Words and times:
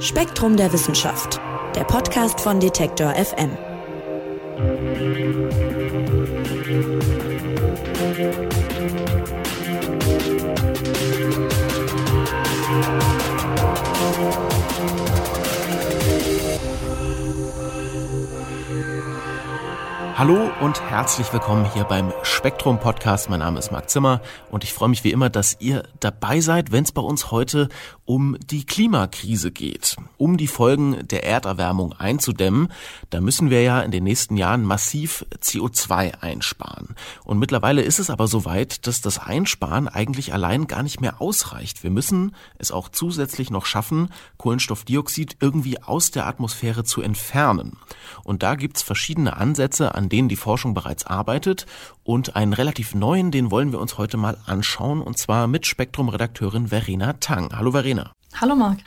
Spektrum 0.00 0.56
der 0.56 0.72
Wissenschaft, 0.72 1.40
der 1.74 1.84
Podcast 1.84 2.40
von 2.40 2.60
Detektor 2.60 3.14
FM. 3.14 3.56
Hallo 20.20 20.50
und 20.60 20.82
herzlich 20.82 21.32
willkommen 21.32 21.64
hier 21.72 21.84
beim 21.84 22.12
Spektrum 22.22 22.78
Podcast. 22.78 23.30
Mein 23.30 23.38
Name 23.40 23.58
ist 23.58 23.72
Marc 23.72 23.88
Zimmer 23.88 24.20
und 24.50 24.64
ich 24.64 24.74
freue 24.74 24.90
mich 24.90 25.02
wie 25.02 25.12
immer, 25.12 25.30
dass 25.30 25.56
ihr 25.60 25.84
dabei 25.98 26.40
seid, 26.40 26.72
wenn 26.72 26.84
es 26.84 26.92
bei 26.92 27.00
uns 27.00 27.30
heute 27.30 27.70
um 28.10 28.36
die 28.44 28.66
Klimakrise 28.66 29.52
geht. 29.52 29.94
Um 30.16 30.36
die 30.36 30.48
Folgen 30.48 31.06
der 31.06 31.22
Erderwärmung 31.22 31.92
einzudämmen, 31.92 32.72
da 33.10 33.20
müssen 33.20 33.50
wir 33.50 33.62
ja 33.62 33.82
in 33.82 33.92
den 33.92 34.02
nächsten 34.02 34.36
Jahren 34.36 34.64
massiv 34.64 35.24
CO2 35.40 36.20
einsparen. 36.20 36.96
Und 37.22 37.38
mittlerweile 37.38 37.82
ist 37.82 38.00
es 38.00 38.10
aber 38.10 38.26
so 38.26 38.44
weit, 38.44 38.88
dass 38.88 39.00
das 39.00 39.20
Einsparen 39.20 39.86
eigentlich 39.86 40.32
allein 40.32 40.66
gar 40.66 40.82
nicht 40.82 41.00
mehr 41.00 41.20
ausreicht. 41.20 41.84
Wir 41.84 41.90
müssen 41.90 42.34
es 42.58 42.72
auch 42.72 42.88
zusätzlich 42.88 43.52
noch 43.52 43.64
schaffen, 43.64 44.08
Kohlenstoffdioxid 44.38 45.36
irgendwie 45.38 45.80
aus 45.80 46.10
der 46.10 46.26
Atmosphäre 46.26 46.82
zu 46.82 47.02
entfernen. 47.02 47.76
Und 48.24 48.42
da 48.42 48.56
gibt's 48.56 48.82
verschiedene 48.82 49.36
Ansätze, 49.36 49.94
an 49.94 50.08
denen 50.08 50.28
die 50.28 50.34
Forschung 50.34 50.74
bereits 50.74 51.06
arbeitet. 51.06 51.66
Und 52.04 52.36
einen 52.36 52.52
relativ 52.52 52.94
neuen, 52.94 53.30
den 53.30 53.50
wollen 53.50 53.72
wir 53.72 53.80
uns 53.80 53.98
heute 53.98 54.16
mal 54.16 54.38
anschauen, 54.46 55.00
und 55.02 55.18
zwar 55.18 55.46
mit 55.46 55.66
Spektrum-Redakteurin 55.66 56.68
Verena 56.68 57.14
Tang. 57.14 57.50
Hallo 57.56 57.72
Verena. 57.72 58.12
Hallo 58.34 58.54
Marc. 58.54 58.78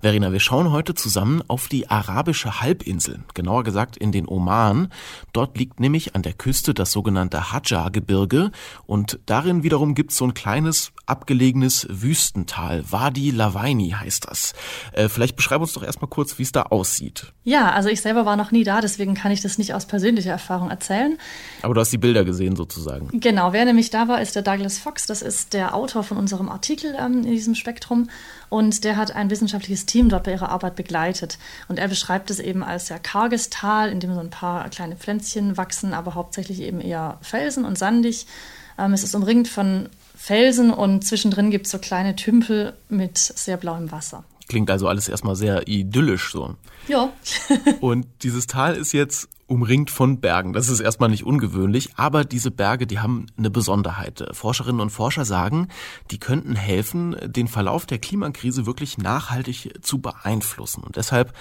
Verena, 0.00 0.32
wir 0.32 0.40
schauen 0.40 0.72
heute 0.72 0.94
zusammen 0.94 1.42
auf 1.46 1.68
die 1.68 1.88
arabische 1.88 2.60
Halbinsel, 2.60 3.20
genauer 3.34 3.62
gesagt 3.62 3.96
in 3.96 4.10
den 4.10 4.26
Oman. 4.26 4.88
Dort 5.32 5.56
liegt 5.58 5.78
nämlich 5.78 6.16
an 6.16 6.22
der 6.22 6.32
Küste 6.32 6.74
das 6.74 6.90
sogenannte 6.90 7.52
Hadja-Gebirge 7.52 8.50
und 8.86 9.20
darin 9.26 9.62
wiederum 9.62 9.94
gibt 9.94 10.10
es 10.10 10.18
so 10.18 10.24
ein 10.24 10.34
kleines 10.34 10.92
abgelegenes 11.06 11.86
Wüstental. 11.88 12.84
Wadi 12.90 13.30
Lawaini 13.30 13.90
heißt 13.90 14.28
das. 14.28 14.54
Äh, 14.92 15.08
vielleicht 15.08 15.36
beschreib 15.36 15.60
uns 15.60 15.72
doch 15.72 15.84
erstmal 15.84 16.08
kurz, 16.08 16.38
wie 16.38 16.42
es 16.42 16.50
da 16.50 16.62
aussieht. 16.62 17.32
Ja, 17.44 17.70
also 17.70 17.88
ich 17.88 18.00
selber 18.00 18.26
war 18.26 18.36
noch 18.36 18.50
nie 18.50 18.64
da, 18.64 18.80
deswegen 18.80 19.14
kann 19.14 19.30
ich 19.30 19.40
das 19.40 19.56
nicht 19.58 19.74
aus 19.74 19.86
persönlicher 19.86 20.30
Erfahrung 20.30 20.70
erzählen. 20.70 21.16
Aber 21.62 21.74
du 21.74 21.80
hast 21.80 21.92
die 21.92 21.98
Bilder 21.98 22.24
gesehen 22.24 22.56
sozusagen. 22.56 23.20
Genau, 23.20 23.52
wer 23.52 23.64
nämlich 23.64 23.90
da 23.90 24.08
war, 24.08 24.20
ist 24.20 24.34
der 24.34 24.42
Douglas 24.42 24.78
Fox. 24.78 25.06
Das 25.06 25.22
ist 25.22 25.52
der 25.52 25.76
Autor 25.76 26.02
von 26.02 26.16
unserem 26.16 26.48
Artikel 26.48 26.96
ähm, 26.98 27.18
in 27.18 27.30
diesem 27.30 27.54
Spektrum 27.54 28.08
und 28.48 28.84
der 28.84 28.91
hat 28.96 29.14
ein 29.14 29.30
wissenschaftliches 29.30 29.86
Team 29.86 30.08
dort 30.08 30.24
bei 30.24 30.32
ihrer 30.32 30.50
Arbeit 30.50 30.76
begleitet. 30.76 31.38
Und 31.68 31.78
er 31.78 31.88
beschreibt 31.88 32.30
es 32.30 32.38
eben 32.38 32.62
als 32.62 32.86
sehr 32.86 32.98
karges 32.98 33.50
Tal, 33.50 33.90
in 33.90 34.00
dem 34.00 34.14
so 34.14 34.20
ein 34.20 34.30
paar 34.30 34.68
kleine 34.70 34.96
Pflänzchen 34.96 35.56
wachsen, 35.56 35.94
aber 35.94 36.14
hauptsächlich 36.14 36.60
eben 36.60 36.80
eher 36.80 37.18
Felsen 37.22 37.64
und 37.64 37.78
sandig. 37.78 38.26
Ähm, 38.78 38.92
es 38.92 39.02
ist 39.02 39.14
umringt 39.14 39.48
von 39.48 39.88
Felsen 40.16 40.70
und 40.70 41.04
zwischendrin 41.04 41.50
gibt 41.50 41.66
es 41.66 41.72
so 41.72 41.78
kleine 41.78 42.14
Tümpel 42.14 42.74
mit 42.88 43.18
sehr 43.18 43.56
blauem 43.56 43.90
Wasser. 43.90 44.24
Klingt 44.48 44.70
also 44.70 44.86
alles 44.86 45.08
erstmal 45.08 45.34
sehr 45.34 45.66
idyllisch 45.66 46.32
so. 46.32 46.56
Ja. 46.88 47.12
und 47.80 48.06
dieses 48.22 48.46
Tal 48.46 48.76
ist 48.76 48.92
jetzt 48.92 49.28
umringt 49.46 49.90
von 49.90 50.20
Bergen. 50.20 50.52
Das 50.52 50.68
ist 50.68 50.80
erstmal 50.80 51.08
nicht 51.08 51.24
ungewöhnlich, 51.24 51.90
aber 51.96 52.24
diese 52.24 52.50
Berge, 52.50 52.86
die 52.86 53.00
haben 53.00 53.26
eine 53.36 53.50
Besonderheit. 53.50 54.24
Forscherinnen 54.32 54.80
und 54.80 54.90
Forscher 54.90 55.24
sagen, 55.24 55.68
die 56.10 56.18
könnten 56.18 56.56
helfen, 56.56 57.16
den 57.24 57.48
Verlauf 57.48 57.86
der 57.86 57.98
Klimakrise 57.98 58.66
wirklich 58.66 58.98
nachhaltig 58.98 59.74
zu 59.82 60.00
beeinflussen. 60.00 60.82
Und 60.82 60.96
deshalb 60.96 61.32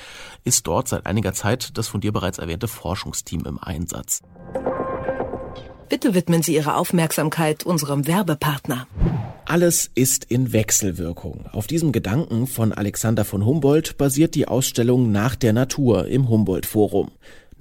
ist 0.44 0.68
dort 0.68 0.88
seit 0.88 1.06
einiger 1.06 1.34
Zeit 1.34 1.78
das 1.78 1.88
von 1.88 2.02
dir 2.02 2.12
bereits 2.12 2.38
erwähnte 2.38 2.68
Forschungsteam 2.68 3.46
im 3.46 3.60
Einsatz. 3.60 4.22
Bitte 5.92 6.14
widmen 6.14 6.42
Sie 6.42 6.56
Ihre 6.56 6.76
Aufmerksamkeit 6.78 7.66
unserem 7.66 8.08
Werbepartner. 8.08 8.88
Alles 9.44 9.92
ist 9.94 10.24
in 10.24 10.54
Wechselwirkung. 10.54 11.48
Auf 11.52 11.68
diesem 11.68 11.92
Gedanken 11.92 12.48
von 12.48 12.72
Alexander 12.72 13.26
von 13.26 13.46
Humboldt 13.46 13.98
basiert 13.98 14.36
die 14.36 14.48
Ausstellung 14.48 15.12
Nach 15.12 15.36
der 15.36 15.52
Natur 15.52 16.08
im 16.08 16.30
Humboldt 16.30 16.66
Forum. 16.66 17.12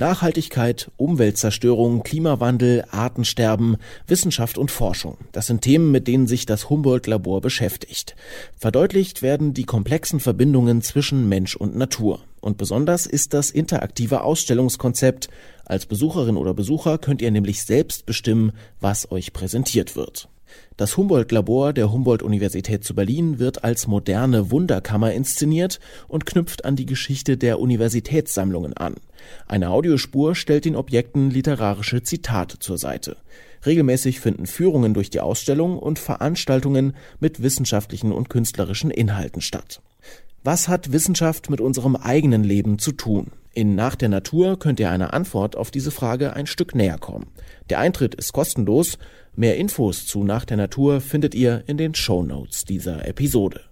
Nachhaltigkeit, 0.00 0.90
Umweltzerstörung, 0.96 2.02
Klimawandel, 2.02 2.86
Artensterben, 2.90 3.76
Wissenschaft 4.06 4.56
und 4.56 4.70
Forschung. 4.70 5.18
Das 5.30 5.46
sind 5.46 5.60
Themen, 5.60 5.90
mit 5.90 6.08
denen 6.08 6.26
sich 6.26 6.46
das 6.46 6.70
Humboldt-Labor 6.70 7.42
beschäftigt. 7.42 8.16
Verdeutlicht 8.56 9.20
werden 9.20 9.52
die 9.52 9.64
komplexen 9.64 10.18
Verbindungen 10.18 10.80
zwischen 10.80 11.28
Mensch 11.28 11.54
und 11.54 11.76
Natur. 11.76 12.20
Und 12.40 12.56
besonders 12.56 13.04
ist 13.04 13.34
das 13.34 13.50
interaktive 13.50 14.22
Ausstellungskonzept. 14.22 15.28
Als 15.66 15.84
Besucherin 15.84 16.38
oder 16.38 16.54
Besucher 16.54 16.96
könnt 16.96 17.20
ihr 17.20 17.30
nämlich 17.30 17.62
selbst 17.62 18.06
bestimmen, 18.06 18.52
was 18.80 19.12
euch 19.12 19.34
präsentiert 19.34 19.96
wird. 19.96 20.30
Das 20.76 20.96
Humboldt-Labor 20.96 21.72
der 21.72 21.92
Humboldt-Universität 21.92 22.84
zu 22.84 22.94
Berlin 22.94 23.38
wird 23.38 23.64
als 23.64 23.86
moderne 23.86 24.50
Wunderkammer 24.50 25.12
inszeniert 25.12 25.78
und 26.08 26.26
knüpft 26.26 26.64
an 26.64 26.76
die 26.76 26.86
Geschichte 26.86 27.36
der 27.36 27.60
Universitätssammlungen 27.60 28.74
an. 28.76 28.94
Eine 29.46 29.70
Audiospur 29.70 30.34
stellt 30.34 30.64
den 30.64 30.76
Objekten 30.76 31.30
literarische 31.30 32.02
Zitate 32.02 32.58
zur 32.58 32.78
Seite. 32.78 33.16
Regelmäßig 33.66 34.20
finden 34.20 34.46
Führungen 34.46 34.94
durch 34.94 35.10
die 35.10 35.20
Ausstellung 35.20 35.78
und 35.78 35.98
Veranstaltungen 35.98 36.94
mit 37.18 37.42
wissenschaftlichen 37.42 38.12
und 38.12 38.30
künstlerischen 38.30 38.90
Inhalten 38.90 39.42
statt. 39.42 39.82
Was 40.42 40.68
hat 40.68 40.92
Wissenschaft 40.92 41.50
mit 41.50 41.60
unserem 41.60 41.96
eigenen 41.96 42.44
Leben 42.44 42.78
zu 42.78 42.92
tun? 42.92 43.32
In 43.52 43.74
Nach 43.74 43.96
der 43.96 44.08
Natur 44.08 44.58
könnt 44.58 44.80
ihr 44.80 44.90
einer 44.90 45.12
Antwort 45.12 45.56
auf 45.56 45.70
diese 45.70 45.90
Frage 45.90 46.34
ein 46.34 46.46
Stück 46.46 46.74
näher 46.74 46.98
kommen. 46.98 47.26
Der 47.68 47.80
Eintritt 47.80 48.14
ist 48.14 48.32
kostenlos. 48.32 48.96
Mehr 49.40 49.56
Infos 49.56 50.04
zu 50.04 50.22
Nach 50.22 50.44
der 50.44 50.58
Natur 50.58 51.00
findet 51.00 51.34
ihr 51.34 51.64
in 51.66 51.78
den 51.78 51.94
Show 51.94 52.22
Notes 52.22 52.66
dieser 52.66 53.08
Episode. 53.08 53.62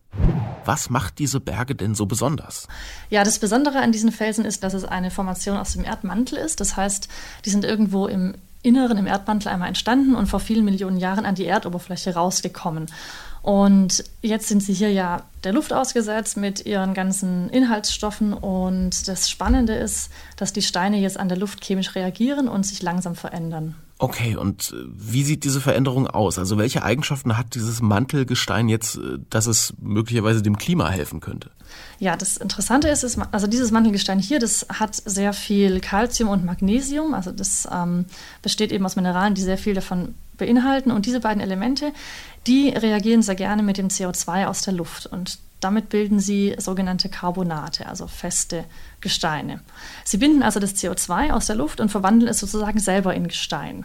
Was 0.65 0.89
macht 0.89 1.19
diese 1.19 1.41
Berge 1.41 1.75
denn 1.75 1.95
so 1.95 2.07
besonders? 2.07 2.67
Ja, 3.11 3.23
das 3.23 3.39
Besondere 3.39 3.81
an 3.81 3.93
diesen 3.93 4.11
Felsen 4.11 4.47
ist, 4.47 4.65
dass 4.65 4.73
es 4.73 4.87
eine 4.87 5.11
Formation 5.11 5.59
aus 5.59 5.75
dem 5.75 5.85
Erdmantel 5.85 6.39
ist. 6.39 6.61
Das 6.61 6.79
heißt, 6.79 7.09
die 7.45 7.51
sind 7.51 7.67
irgendwo 7.67 8.07
im 8.07 8.37
Inneren, 8.63 8.97
im 8.97 9.07
Erdmantel 9.07 9.49
einmal 9.49 9.69
entstanden 9.69 10.15
und 10.15 10.25
vor 10.25 10.41
vielen 10.41 10.65
Millionen 10.65 10.97
Jahren 10.97 11.27
an 11.27 11.35
die 11.35 11.45
Erdoberfläche 11.45 12.15
rausgekommen. 12.15 12.87
Und 13.43 14.05
jetzt 14.23 14.49
sind 14.49 14.63
sie 14.63 14.73
hier 14.73 14.91
ja 14.91 15.25
der 15.45 15.53
Luft 15.53 15.75
ausgesetzt 15.75 16.39
mit 16.39 16.65
ihren 16.65 16.95
ganzen 16.95 17.51
Inhaltsstoffen. 17.51 18.33
Und 18.33 19.07
das 19.07 19.29
Spannende 19.29 19.75
ist, 19.75 20.11
dass 20.37 20.55
die 20.55 20.63
Steine 20.63 20.97
jetzt 20.99 21.19
an 21.19 21.29
der 21.29 21.37
Luft 21.37 21.63
chemisch 21.63 21.95
reagieren 21.95 22.49
und 22.49 22.65
sich 22.65 22.81
langsam 22.81 23.15
verändern. 23.15 23.75
Okay, 24.01 24.37
und 24.37 24.73
äh, 24.73 24.85
wie 24.95 25.25
sieht 25.25 25.43
diese 25.43 25.61
Veränderung 25.61 26.07
aus? 26.07 26.39
Also 26.39 26.57
welche 26.57 26.85
Eigenschaften 26.85 27.37
hat 27.37 27.55
dieses 27.57 27.83
Mantelgestein 27.83 28.69
jetzt, 28.69 28.97
äh, 28.97 29.19
dass 29.29 29.47
es 29.47 29.75
möglicherweise 29.81 30.41
dem 30.41 30.57
Klima 30.57 30.89
helfen 30.89 31.21
könnte? 31.21 31.51
Ja, 31.99 32.17
das 32.17 32.37
Interessante 32.37 32.89
ist, 32.89 33.03
ist 33.03 33.19
also 33.33 33.49
dieses 33.49 33.73
Mantelgestein 33.73 34.21
hier, 34.21 34.39
das 34.39 34.67
hat 34.73 34.95
sehr 34.95 35.33
viel 35.33 35.81
Calcium 35.81 36.29
und 36.29 36.45
Magnesium. 36.45 37.13
Also 37.13 37.33
das 37.33 37.69
ähm, 37.73 38.05
besteht 38.41 38.71
eben 38.71 38.87
aus 38.87 38.95
Mineralen, 38.95 39.35
die 39.35 39.43
sehr 39.43 39.59
viel 39.59 39.75
davon 39.75 40.15
beinhalten. 40.39 40.91
Und 40.91 41.07
diese 41.07 41.21
beiden 41.21 41.43
Elemente, 41.43 41.93
die 42.47 42.71
reagieren 42.71 43.23
sehr 43.23 43.35
gerne 43.35 43.63
mit 43.63 43.77
dem 43.77 43.89
CO2 43.89 44.47
aus 44.47 44.63
der 44.63 44.73
Luft. 44.73 45.07
Und 45.07 45.39
damit 45.61 45.89
bilden 45.89 46.21
sie 46.21 46.55
sogenannte 46.59 47.09
Carbonate, 47.09 47.87
also 47.87 48.07
feste 48.07 48.65
Gesteine. 49.01 49.61
Sie 50.05 50.17
binden 50.17 50.43
also 50.43 50.61
das 50.61 50.77
CO2 50.77 51.33
aus 51.33 51.47
der 51.47 51.57
Luft 51.57 51.81
und 51.81 51.89
verwandeln 51.89 52.31
es 52.31 52.39
sozusagen 52.39 52.79
selber 52.79 53.15
in 53.15 53.27
Gestein. 53.27 53.85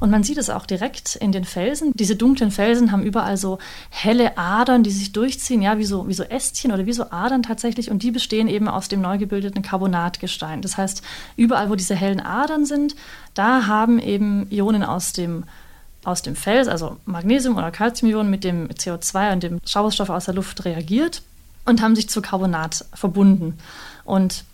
Und 0.00 0.10
man 0.10 0.22
sieht 0.22 0.38
es 0.38 0.48
auch 0.48 0.64
direkt 0.64 1.16
in 1.16 1.30
den 1.30 1.44
Felsen. 1.44 1.92
Diese 1.94 2.16
dunklen 2.16 2.50
Felsen 2.50 2.90
haben 2.90 3.02
überall 3.02 3.36
so 3.36 3.58
helle 3.90 4.38
Adern, 4.38 4.82
die 4.82 4.90
sich 4.90 5.12
durchziehen, 5.12 5.60
ja, 5.60 5.76
wie 5.76 5.84
so, 5.84 6.08
wie 6.08 6.14
so 6.14 6.22
Ästchen 6.22 6.72
oder 6.72 6.86
wie 6.86 6.92
so 6.94 7.10
Adern 7.10 7.42
tatsächlich. 7.42 7.90
Und 7.90 8.02
die 8.02 8.10
bestehen 8.10 8.48
eben 8.48 8.68
aus 8.68 8.88
dem 8.88 9.02
neu 9.02 9.18
gebildeten 9.18 9.62
Carbonatgestein. 9.62 10.62
Das 10.62 10.78
heißt, 10.78 11.02
überall, 11.36 11.68
wo 11.68 11.74
diese 11.74 11.94
hellen 11.94 12.20
Adern 12.20 12.64
sind, 12.64 12.96
da 13.34 13.66
haben 13.66 13.98
eben 13.98 14.46
Ionen 14.50 14.82
aus 14.82 15.12
dem 15.12 15.44
aus 16.04 16.22
dem 16.22 16.36
Fels, 16.36 16.68
also 16.68 16.96
Magnesium- 17.04 17.56
oder 17.56 17.70
Calciumionen, 17.70 18.30
mit 18.30 18.44
dem 18.44 18.68
CO2 18.68 19.32
und 19.32 19.42
dem 19.42 19.60
Sauerstoff 19.64 20.10
aus 20.10 20.24
der 20.24 20.34
Luft 20.34 20.64
reagiert 20.64 21.22
und 21.66 21.82
haben 21.82 21.96
sich 21.96 22.08
zu 22.08 22.22
Carbonat 22.22 22.84
verbunden. 22.94 23.58
Und 24.04 24.44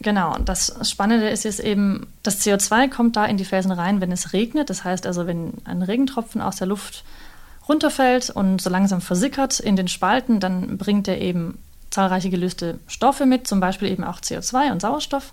genau, 0.00 0.36
das 0.44 0.88
Spannende 0.88 1.28
ist 1.28 1.44
jetzt 1.44 1.60
eben, 1.60 2.06
das 2.22 2.40
CO2 2.40 2.88
kommt 2.88 3.16
da 3.16 3.24
in 3.24 3.36
die 3.36 3.44
Felsen 3.44 3.72
rein, 3.72 4.00
wenn 4.00 4.12
es 4.12 4.32
regnet. 4.32 4.70
Das 4.70 4.84
heißt 4.84 5.06
also, 5.06 5.26
wenn 5.26 5.54
ein 5.64 5.82
Regentropfen 5.82 6.40
aus 6.40 6.56
der 6.56 6.66
Luft 6.66 7.04
runterfällt 7.68 8.30
und 8.30 8.60
so 8.60 8.68
langsam 8.68 9.00
versickert 9.00 9.60
in 9.60 9.76
den 9.76 9.88
Spalten, 9.88 10.40
dann 10.40 10.76
bringt 10.76 11.08
er 11.08 11.20
eben 11.20 11.58
zahlreiche 11.90 12.30
gelöste 12.30 12.78
Stoffe 12.86 13.26
mit, 13.26 13.46
zum 13.46 13.60
Beispiel 13.60 13.88
eben 13.88 14.04
auch 14.04 14.20
CO2 14.20 14.72
und 14.72 14.82
Sauerstoff. 14.82 15.32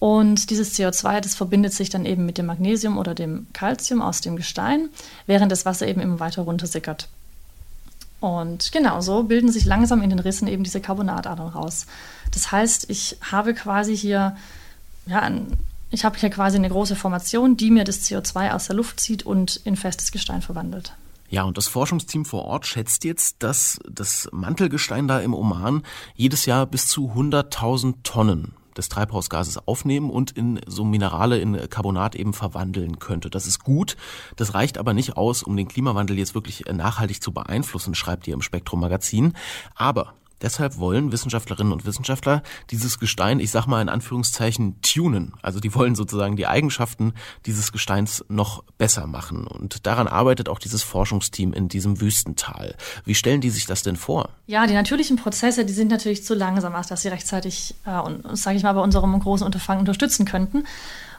Und 0.00 0.48
dieses 0.48 0.74
CO2, 0.76 1.20
das 1.20 1.34
verbindet 1.34 1.74
sich 1.74 1.90
dann 1.90 2.06
eben 2.06 2.24
mit 2.24 2.38
dem 2.38 2.46
Magnesium 2.46 2.96
oder 2.96 3.14
dem 3.14 3.46
Calcium 3.52 4.00
aus 4.00 4.22
dem 4.22 4.34
Gestein, 4.34 4.88
während 5.26 5.52
das 5.52 5.66
Wasser 5.66 5.86
eben 5.86 6.00
immer 6.00 6.18
weiter 6.18 6.42
runtersickert. 6.42 7.08
Und 8.18 8.72
genau 8.72 9.02
so 9.02 9.22
bilden 9.24 9.52
sich 9.52 9.66
langsam 9.66 10.00
in 10.00 10.08
den 10.08 10.18
Rissen 10.18 10.48
eben 10.48 10.64
diese 10.64 10.80
Carbonatadern 10.80 11.48
raus. 11.48 11.86
Das 12.32 12.50
heißt, 12.50 12.88
ich 12.88 13.18
habe 13.30 13.52
quasi 13.52 13.94
hier, 13.94 14.36
ja, 15.04 15.20
ein, 15.20 15.48
ich 15.90 16.06
habe 16.06 16.18
hier 16.18 16.30
quasi 16.30 16.56
eine 16.56 16.70
große 16.70 16.96
Formation, 16.96 17.58
die 17.58 17.70
mir 17.70 17.84
das 17.84 18.02
CO2 18.02 18.52
aus 18.52 18.68
der 18.68 18.76
Luft 18.76 19.00
zieht 19.00 19.24
und 19.24 19.56
in 19.64 19.76
festes 19.76 20.12
Gestein 20.12 20.40
verwandelt. 20.40 20.94
Ja, 21.28 21.42
und 21.42 21.58
das 21.58 21.68
Forschungsteam 21.68 22.24
vor 22.24 22.46
Ort 22.46 22.66
schätzt 22.66 23.04
jetzt, 23.04 23.36
dass 23.42 23.78
das 23.88 24.30
Mantelgestein 24.32 25.08
da 25.08 25.20
im 25.20 25.34
Oman 25.34 25.82
jedes 26.14 26.46
Jahr 26.46 26.64
bis 26.64 26.86
zu 26.86 27.12
100.000 27.12 27.96
Tonnen 28.02 28.54
des 28.76 28.88
Treibhausgases 28.88 29.66
aufnehmen 29.66 30.10
und 30.10 30.30
in 30.32 30.60
so 30.66 30.84
Minerale 30.84 31.38
in 31.38 31.68
Carbonat 31.68 32.14
eben 32.14 32.32
verwandeln 32.32 32.98
könnte. 32.98 33.30
Das 33.30 33.46
ist 33.46 33.64
gut, 33.64 33.96
das 34.36 34.54
reicht 34.54 34.78
aber 34.78 34.94
nicht 34.94 35.16
aus, 35.16 35.42
um 35.42 35.56
den 35.56 35.68
Klimawandel 35.68 36.18
jetzt 36.18 36.34
wirklich 36.34 36.64
nachhaltig 36.72 37.22
zu 37.22 37.32
beeinflussen, 37.32 37.94
schreibt 37.94 38.26
ihr 38.26 38.34
im 38.34 38.42
Spektrum 38.42 38.80
Magazin. 38.80 39.34
Aber 39.74 40.14
Deshalb 40.42 40.78
wollen 40.78 41.12
Wissenschaftlerinnen 41.12 41.72
und 41.72 41.84
Wissenschaftler 41.84 42.42
dieses 42.70 42.98
Gestein, 42.98 43.40
ich 43.40 43.50
sag 43.50 43.66
mal 43.66 43.82
in 43.82 43.88
Anführungszeichen, 43.88 44.80
tunen. 44.82 45.34
Also 45.42 45.60
die 45.60 45.74
wollen 45.74 45.94
sozusagen 45.94 46.36
die 46.36 46.46
Eigenschaften 46.46 47.14
dieses 47.46 47.72
Gesteins 47.72 48.24
noch 48.28 48.64
besser 48.78 49.06
machen. 49.06 49.46
Und 49.46 49.86
daran 49.86 50.08
arbeitet 50.08 50.48
auch 50.48 50.58
dieses 50.58 50.82
Forschungsteam 50.82 51.52
in 51.52 51.68
diesem 51.68 52.00
Wüstental. 52.00 52.74
Wie 53.04 53.14
stellen 53.14 53.40
die 53.40 53.50
sich 53.50 53.66
das 53.66 53.82
denn 53.82 53.96
vor? 53.96 54.30
Ja, 54.46 54.66
die 54.66 54.74
natürlichen 54.74 55.16
Prozesse, 55.16 55.64
die 55.64 55.72
sind 55.72 55.90
natürlich 55.90 56.24
zu 56.24 56.34
langsam, 56.34 56.74
als 56.74 56.88
dass 56.88 57.02
sie 57.02 57.08
rechtzeitig, 57.08 57.74
äh, 57.84 58.34
sage 58.34 58.56
ich 58.56 58.62
mal, 58.62 58.72
bei 58.72 58.80
unserem 58.80 59.18
großen 59.18 59.44
Unterfangen 59.44 59.80
unterstützen 59.80 60.24
könnten. 60.24 60.64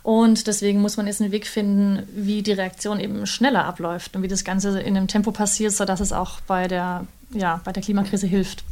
Und 0.04 0.48
deswegen 0.48 0.82
muss 0.82 0.98
man 0.98 1.06
jetzt 1.06 1.22
einen 1.22 1.32
Weg 1.32 1.46
finden, 1.46 2.08
wie 2.16 2.42
die 2.42 2.54
Reaktion 2.54 3.00
eben 3.00 3.28
schneller 3.28 3.66
abläuft 3.66 4.16
und 4.16 4.24
wie 4.24 4.28
das 4.28 4.44
Ganze 4.44 4.80
in 4.80 4.98
einem 4.98 5.08
Tempo 5.08 5.32
passiert, 5.32 5.74
sodass 5.74 6.00
es 6.00 6.12
auch 6.12 6.42
bei 6.42 6.68
der, 6.68 7.06
ja, 7.32 7.62
bei 7.64 7.72
der 7.72 7.84
Klimakrise 7.84 8.26
hilft. 8.26 8.64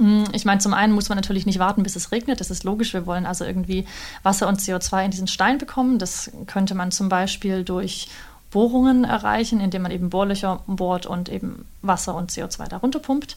Mm, 0.00 0.24
ich 0.32 0.46
meine, 0.46 0.60
zum 0.60 0.72
einen 0.72 0.94
muss 0.94 1.10
man 1.10 1.16
natürlich 1.16 1.46
nicht 1.46 1.58
warten, 1.58 1.82
bis 1.82 1.94
es 1.94 2.10
regnet. 2.10 2.40
Das 2.40 2.50
ist 2.50 2.64
logisch. 2.64 2.94
Wir 2.94 3.06
wollen 3.06 3.26
also 3.26 3.44
irgendwie 3.44 3.86
Wasser 4.22 4.48
und 4.48 4.60
CO2 4.60 5.04
in 5.04 5.10
diesen 5.10 5.28
Stein 5.28 5.58
bekommen. 5.58 5.98
Das 5.98 6.30
könnte 6.46 6.74
man 6.74 6.90
zum 6.90 7.08
Beispiel 7.08 7.62
durch 7.64 8.08
Bohrungen 8.50 9.04
erreichen, 9.04 9.60
indem 9.60 9.82
man 9.82 9.92
eben 9.92 10.10
Bohrlöcher 10.10 10.60
bohrt 10.66 11.06
und 11.06 11.28
eben 11.28 11.66
Wasser 11.82 12.14
und 12.14 12.32
CO2 12.32 12.68
darunter 12.68 12.98
pumpt. 12.98 13.36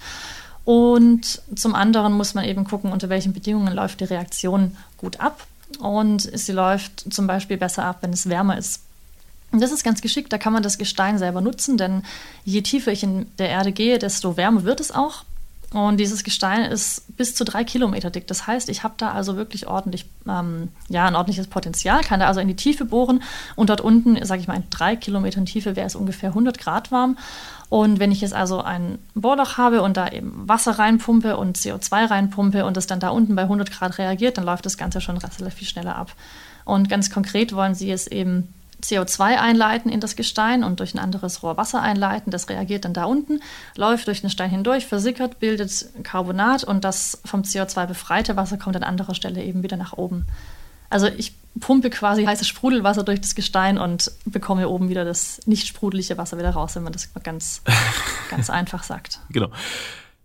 Und 0.64 1.42
zum 1.54 1.76
anderen 1.76 2.14
muss 2.14 2.34
man 2.34 2.46
eben 2.46 2.64
gucken, 2.64 2.94
unter 2.94 3.10
welchen 3.10 3.34
Bedingungen 3.34 3.74
läuft 3.74 4.00
die 4.00 4.06
Reaktion 4.06 4.78
gut 4.98 5.20
ab. 5.20 5.46
Und 5.80 6.22
sie 6.22 6.54
läuft 6.54 7.14
zum 7.14 7.28
Beispiel 7.28 7.58
besser 7.58 7.84
ab, 7.84 7.98
wenn 8.02 8.14
es 8.14 8.30
wärmer 8.30 8.58
ist. 8.58 8.82
Und 9.52 9.62
das 9.62 9.72
ist 9.72 9.84
ganz 9.84 10.02
geschickt, 10.02 10.32
da 10.32 10.38
kann 10.38 10.54
man 10.54 10.64
das 10.64 10.78
Gestein 10.78 11.20
selber 11.20 11.42
nutzen, 11.42 11.78
denn 11.78 12.04
je 12.46 12.62
tiefer 12.62 12.92
ich 12.92 13.04
in 13.04 13.28
der 13.38 13.50
Erde 13.50 13.72
gehe, 13.72 14.00
desto 14.00 14.38
wärmer 14.38 14.64
wird 14.64 14.80
es 14.80 14.92
auch. 14.92 15.26
Und 15.74 15.98
dieses 15.98 16.24
Gestein 16.24 16.72
ist 16.72 17.18
bis 17.18 17.34
zu 17.34 17.44
drei 17.44 17.64
Kilometer 17.64 18.12
dick. 18.12 18.28
Das 18.28 18.46
heißt, 18.46 18.70
ich 18.70 18.84
habe 18.84 18.94
da 18.98 19.12
also 19.12 19.36
wirklich 19.36 19.68
ordentlich, 19.68 20.06
ähm, 20.28 20.70
ja, 20.88 21.08
ein 21.08 21.16
ordentliches 21.16 21.48
Potenzial, 21.48 22.04
kann 22.04 22.20
da 22.20 22.28
also 22.28 22.40
in 22.40 22.48
die 22.48 22.56
Tiefe 22.56 22.86
bohren. 22.86 23.24
Und 23.56 23.72
dort 23.72 23.82
unten, 23.82 24.24
sage 24.24 24.40
ich 24.42 24.48
mal, 24.48 24.56
in 24.56 24.70
drei 24.70 24.96
Kilometern 24.96 25.48
Tiefe 25.48 25.76
wäre 25.76 25.88
es 25.88 25.96
ungefähr 25.96 26.30
100 26.30 26.60
Grad 26.60 26.92
warm. 26.92 27.18
Und 27.70 28.00
wenn 28.00 28.12
ich 28.12 28.22
jetzt 28.22 28.36
also 28.36 28.62
ein 28.62 29.00
Bohrloch 29.16 29.58
habe 29.58 29.82
und 29.82 29.98
da 29.98 30.10
eben 30.10 30.48
Wasser 30.48 30.78
reinpumpe 30.78 31.38
und 31.38 31.58
CO2 31.58 32.10
reinpumpe 32.10 32.66
und 32.66 32.78
es 32.78 32.86
dann 32.86 33.00
da 33.00 33.10
unten 33.10 33.36
bei 33.36 33.44
100 33.44 33.72
Grad 33.72 33.98
reagiert, 33.98 34.38
dann 34.38 34.46
läuft 34.46 34.68
das 34.68 34.78
Ganze 34.78 35.02
schon 35.02 35.18
relativ 35.18 35.68
schneller 35.68 35.96
ab. 35.96 36.14
Und 36.66 36.88
ganz 36.88 37.10
konkret 37.10 37.54
wollen 37.54 37.74
sie 37.74 37.92
es 37.92 38.06
eben 38.06 38.54
CO2 38.84 39.38
einleiten 39.38 39.90
in 39.90 40.00
das 40.00 40.16
Gestein 40.16 40.64
und 40.64 40.80
durch 40.80 40.94
ein 40.94 41.00
anderes 41.00 41.42
Rohr 41.42 41.58
Wasser 41.58 41.82
einleiten. 41.82 42.32
Das 42.32 42.50
reagiert 42.50 42.86
dann 42.86 42.94
da 42.94 43.06
unten, 43.06 43.40
läuft 43.76 44.08
durch 44.08 44.22
den 44.22 44.30
Stein 44.30 44.50
hindurch, 44.50 44.86
versickert, 44.86 45.40
bildet 45.40 45.88
Carbonat 46.04 46.64
und 46.64 46.84
das 46.84 47.22
vom 47.26 47.42
CO2 47.42 47.88
befreite 47.88 48.36
Wasser 48.36 48.58
kommt 48.58 48.76
an 48.76 48.84
anderer 48.84 49.16
Stelle 49.16 49.44
eben 49.44 49.64
wieder 49.64 49.78
nach 49.78 49.94
oben. 49.94 50.26
Also 50.90 51.08
ich 51.08 51.34
pumpe 51.60 51.90
quasi 51.90 52.24
heißes 52.26 52.48
Sprudelwasser 52.48 53.04
durch 53.04 53.22
das 53.22 53.36
Gestein 53.36 53.78
und 53.78 54.12
bekomme 54.26 54.70
oben 54.70 54.90
wieder 54.90 55.06
das 55.06 55.42
nicht 55.46 55.68
sprudelige 55.68 56.18
Wasser 56.18 56.38
wieder 56.38 56.52
raus, 56.52 56.76
wenn 56.76 56.84
man 56.84 56.94
das 56.94 57.10
ganz, 57.24 57.62
ganz 58.30 58.50
einfach 58.50 58.84
sagt. 58.84 59.20
Genau. 59.30 59.50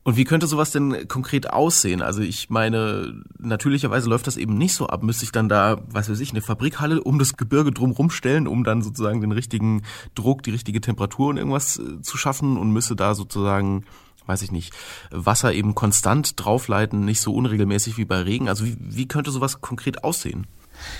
Und 0.09 0.17
wie 0.17 0.25
könnte 0.25 0.47
sowas 0.47 0.71
denn 0.71 1.07
konkret 1.07 1.51
aussehen? 1.51 2.01
Also 2.01 2.23
ich 2.23 2.49
meine, 2.49 3.13
natürlicherweise 3.39 4.09
läuft 4.09 4.27
das 4.27 4.39
eben 4.39 4.57
nicht 4.57 4.73
so 4.73 4.87
ab. 4.87 5.03
Müsste 5.03 5.25
ich 5.25 5.33
dann 5.33 5.51
da, 5.51 5.83
was 5.87 6.09
weiß 6.09 6.21
ich, 6.21 6.31
eine 6.31 6.41
Fabrikhalle 6.41 7.03
um 7.03 7.19
das 7.19 7.37
Gebirge 7.37 7.73
drumherum 7.73 8.09
stellen, 8.09 8.49
um 8.49 8.65
dann 8.65 8.81
sozusagen 8.81 9.21
den 9.21 9.33
richtigen 9.33 9.83
Druck, 10.15 10.43
die 10.45 10.51
richtige 10.51 10.81
Temperatur 10.81 11.29
und 11.29 11.37
irgendwas 11.37 11.79
äh, 11.79 12.01
zu 12.01 12.17
schaffen 12.17 12.57
und 12.57 12.73
müsste 12.73 12.97
da 12.97 13.15
sozusagen 13.15 13.85
weiß 14.25 14.41
ich 14.41 14.51
nicht, 14.51 14.73
Wasser 15.11 15.53
eben 15.53 15.75
konstant 15.75 16.43
draufleiten, 16.43 17.05
nicht 17.05 17.21
so 17.21 17.35
unregelmäßig 17.35 17.99
wie 17.99 18.05
bei 18.07 18.23
Regen. 18.23 18.49
Also 18.49 18.65
wie, 18.65 18.79
wie 18.81 19.09
könnte 19.09 19.31
sowas 19.31 19.61
konkret 19.61 20.05
aussehen? 20.05 20.47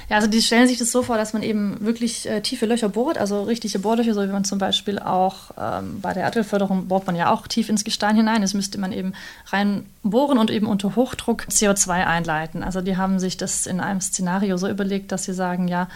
Ja, 0.09 0.17
also 0.17 0.29
die 0.29 0.43
stellen 0.43 0.67
sich 0.67 0.79
das 0.79 0.93
so 0.93 1.03
vor, 1.03 1.17
dass 1.17 1.33
man 1.33 1.43
eben 1.43 1.77
wirklich 1.81 2.29
äh, 2.29 2.41
tiefe 2.41 2.67
Löcher 2.67 2.89
bohrt, 2.89 3.19
also 3.19 3.43
richtige 3.43 3.79
Bohrlöcher, 3.79 4.15
so 4.15 4.23
wie 4.23 4.33
man 4.33 4.45
zum 4.45 4.59
Beispiel 4.59 4.99
auch 4.99 5.51
ähm, 5.59 6.01
bei 6.01 6.15
der 6.15 6.25
Erdölförderung 6.25 6.89
bohrt 6.89 7.07
man 7.07 7.17
ja 7.17 7.33
auch 7.33 7.47
tief 7.47 7.69
ins 7.69 7.85
Gestein 7.85 8.17
hinein. 8.17 8.43
Das 8.43 8.55
müsste 8.55 8.79
man 8.79 8.93
eben 8.93 9.13
rein 9.47 9.87
bohren 10.03 10.39
und 10.39 10.51
eben 10.51 10.67
unter 10.67 10.97
Hochdruck 10.97 11.45
CO2 11.51 12.07
einleiten. 12.07 12.63
Also 12.63 12.81
die 12.81 12.97
haben 12.97 13.19
sich 13.19 13.37
das 13.37 13.67
in 13.67 13.81
einem 13.81 14.01
Szenario 14.01 14.57
so 14.57 14.69
überlegt, 14.69 15.13
dass 15.13 15.25
sie 15.25 15.35
sagen, 15.35 15.69
ja, 15.69 15.89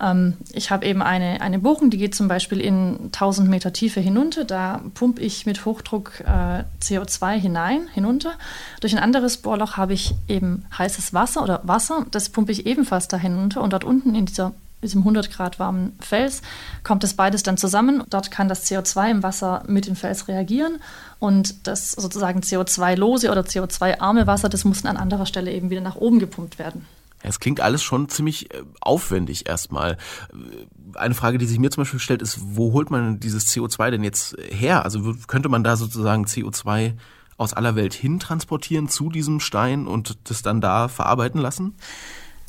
ähm, 0.00 0.34
ich 0.52 0.70
habe 0.70 0.86
eben 0.86 1.02
eine, 1.02 1.40
eine 1.40 1.58
Bohrung, 1.58 1.90
die 1.90 1.98
geht 1.98 2.14
zum 2.14 2.28
Beispiel 2.28 2.60
in 2.60 3.06
1000 3.06 3.48
Meter 3.48 3.72
Tiefe 3.72 4.00
hinunter. 4.00 4.44
Da 4.44 4.82
pumpe 4.94 5.22
ich 5.22 5.46
mit 5.46 5.64
Hochdruck 5.64 6.20
äh, 6.20 6.64
CO2 6.82 7.34
hinein, 7.38 7.88
hinunter. 7.92 8.32
Durch 8.80 8.94
ein 8.94 9.02
anderes 9.02 9.38
Bohrloch 9.38 9.76
habe 9.76 9.94
ich 9.94 10.14
eben 10.28 10.66
heißes 10.76 11.14
Wasser 11.14 11.42
oder 11.42 11.60
Wasser. 11.64 12.06
Das 12.10 12.28
pumpe 12.28 12.52
ich 12.52 12.66
ebenfalls 12.66 13.08
da 13.08 13.16
hinunter. 13.16 13.62
Und 13.62 13.72
dort 13.72 13.84
unten 13.84 14.14
in 14.14 14.26
dieser 14.26 14.52
diesem 14.82 15.00
100 15.00 15.30
Grad 15.30 15.58
warmen 15.58 15.96
Fels, 16.00 16.42
kommt 16.84 17.02
das 17.02 17.14
beides 17.14 17.42
dann 17.42 17.56
zusammen. 17.56 18.04
Dort 18.10 18.30
kann 18.30 18.48
das 18.48 18.70
CO2 18.70 19.10
im 19.10 19.22
Wasser 19.22 19.62
mit 19.66 19.86
dem 19.86 19.96
Fels 19.96 20.28
reagieren 20.28 20.78
und 21.18 21.66
das 21.66 21.92
sozusagen 21.92 22.40
CO2-lose 22.40 23.30
oder 23.30 23.40
CO2-arme 23.40 24.26
Wasser, 24.26 24.48
das 24.48 24.64
muss 24.64 24.84
an 24.84 24.96
anderer 24.96 25.26
Stelle 25.26 25.50
eben 25.50 25.70
wieder 25.70 25.80
nach 25.80 25.96
oben 25.96 26.18
gepumpt 26.18 26.58
werden. 26.58 26.86
Es 27.26 27.40
klingt 27.40 27.60
alles 27.60 27.82
schon 27.82 28.08
ziemlich 28.08 28.54
äh, 28.54 28.62
aufwendig 28.80 29.48
erstmal. 29.48 29.92
Äh, 30.32 30.96
eine 30.96 31.14
Frage, 31.14 31.38
die 31.38 31.46
sich 31.46 31.58
mir 31.58 31.70
zum 31.70 31.82
Beispiel 31.82 32.00
stellt, 32.00 32.22
ist, 32.22 32.38
wo 32.42 32.72
holt 32.72 32.90
man 32.90 33.20
dieses 33.20 33.48
CO2 33.48 33.90
denn 33.90 34.04
jetzt 34.04 34.36
her? 34.50 34.84
Also 34.84 35.14
könnte 35.26 35.48
man 35.48 35.64
da 35.64 35.76
sozusagen 35.76 36.24
CO2 36.24 36.94
aus 37.36 37.52
aller 37.52 37.76
Welt 37.76 37.94
hin 37.94 38.18
transportieren 38.18 38.88
zu 38.88 39.10
diesem 39.10 39.40
Stein 39.40 39.86
und 39.86 40.16
das 40.24 40.42
dann 40.42 40.60
da 40.60 40.88
verarbeiten 40.88 41.40
lassen? 41.40 41.74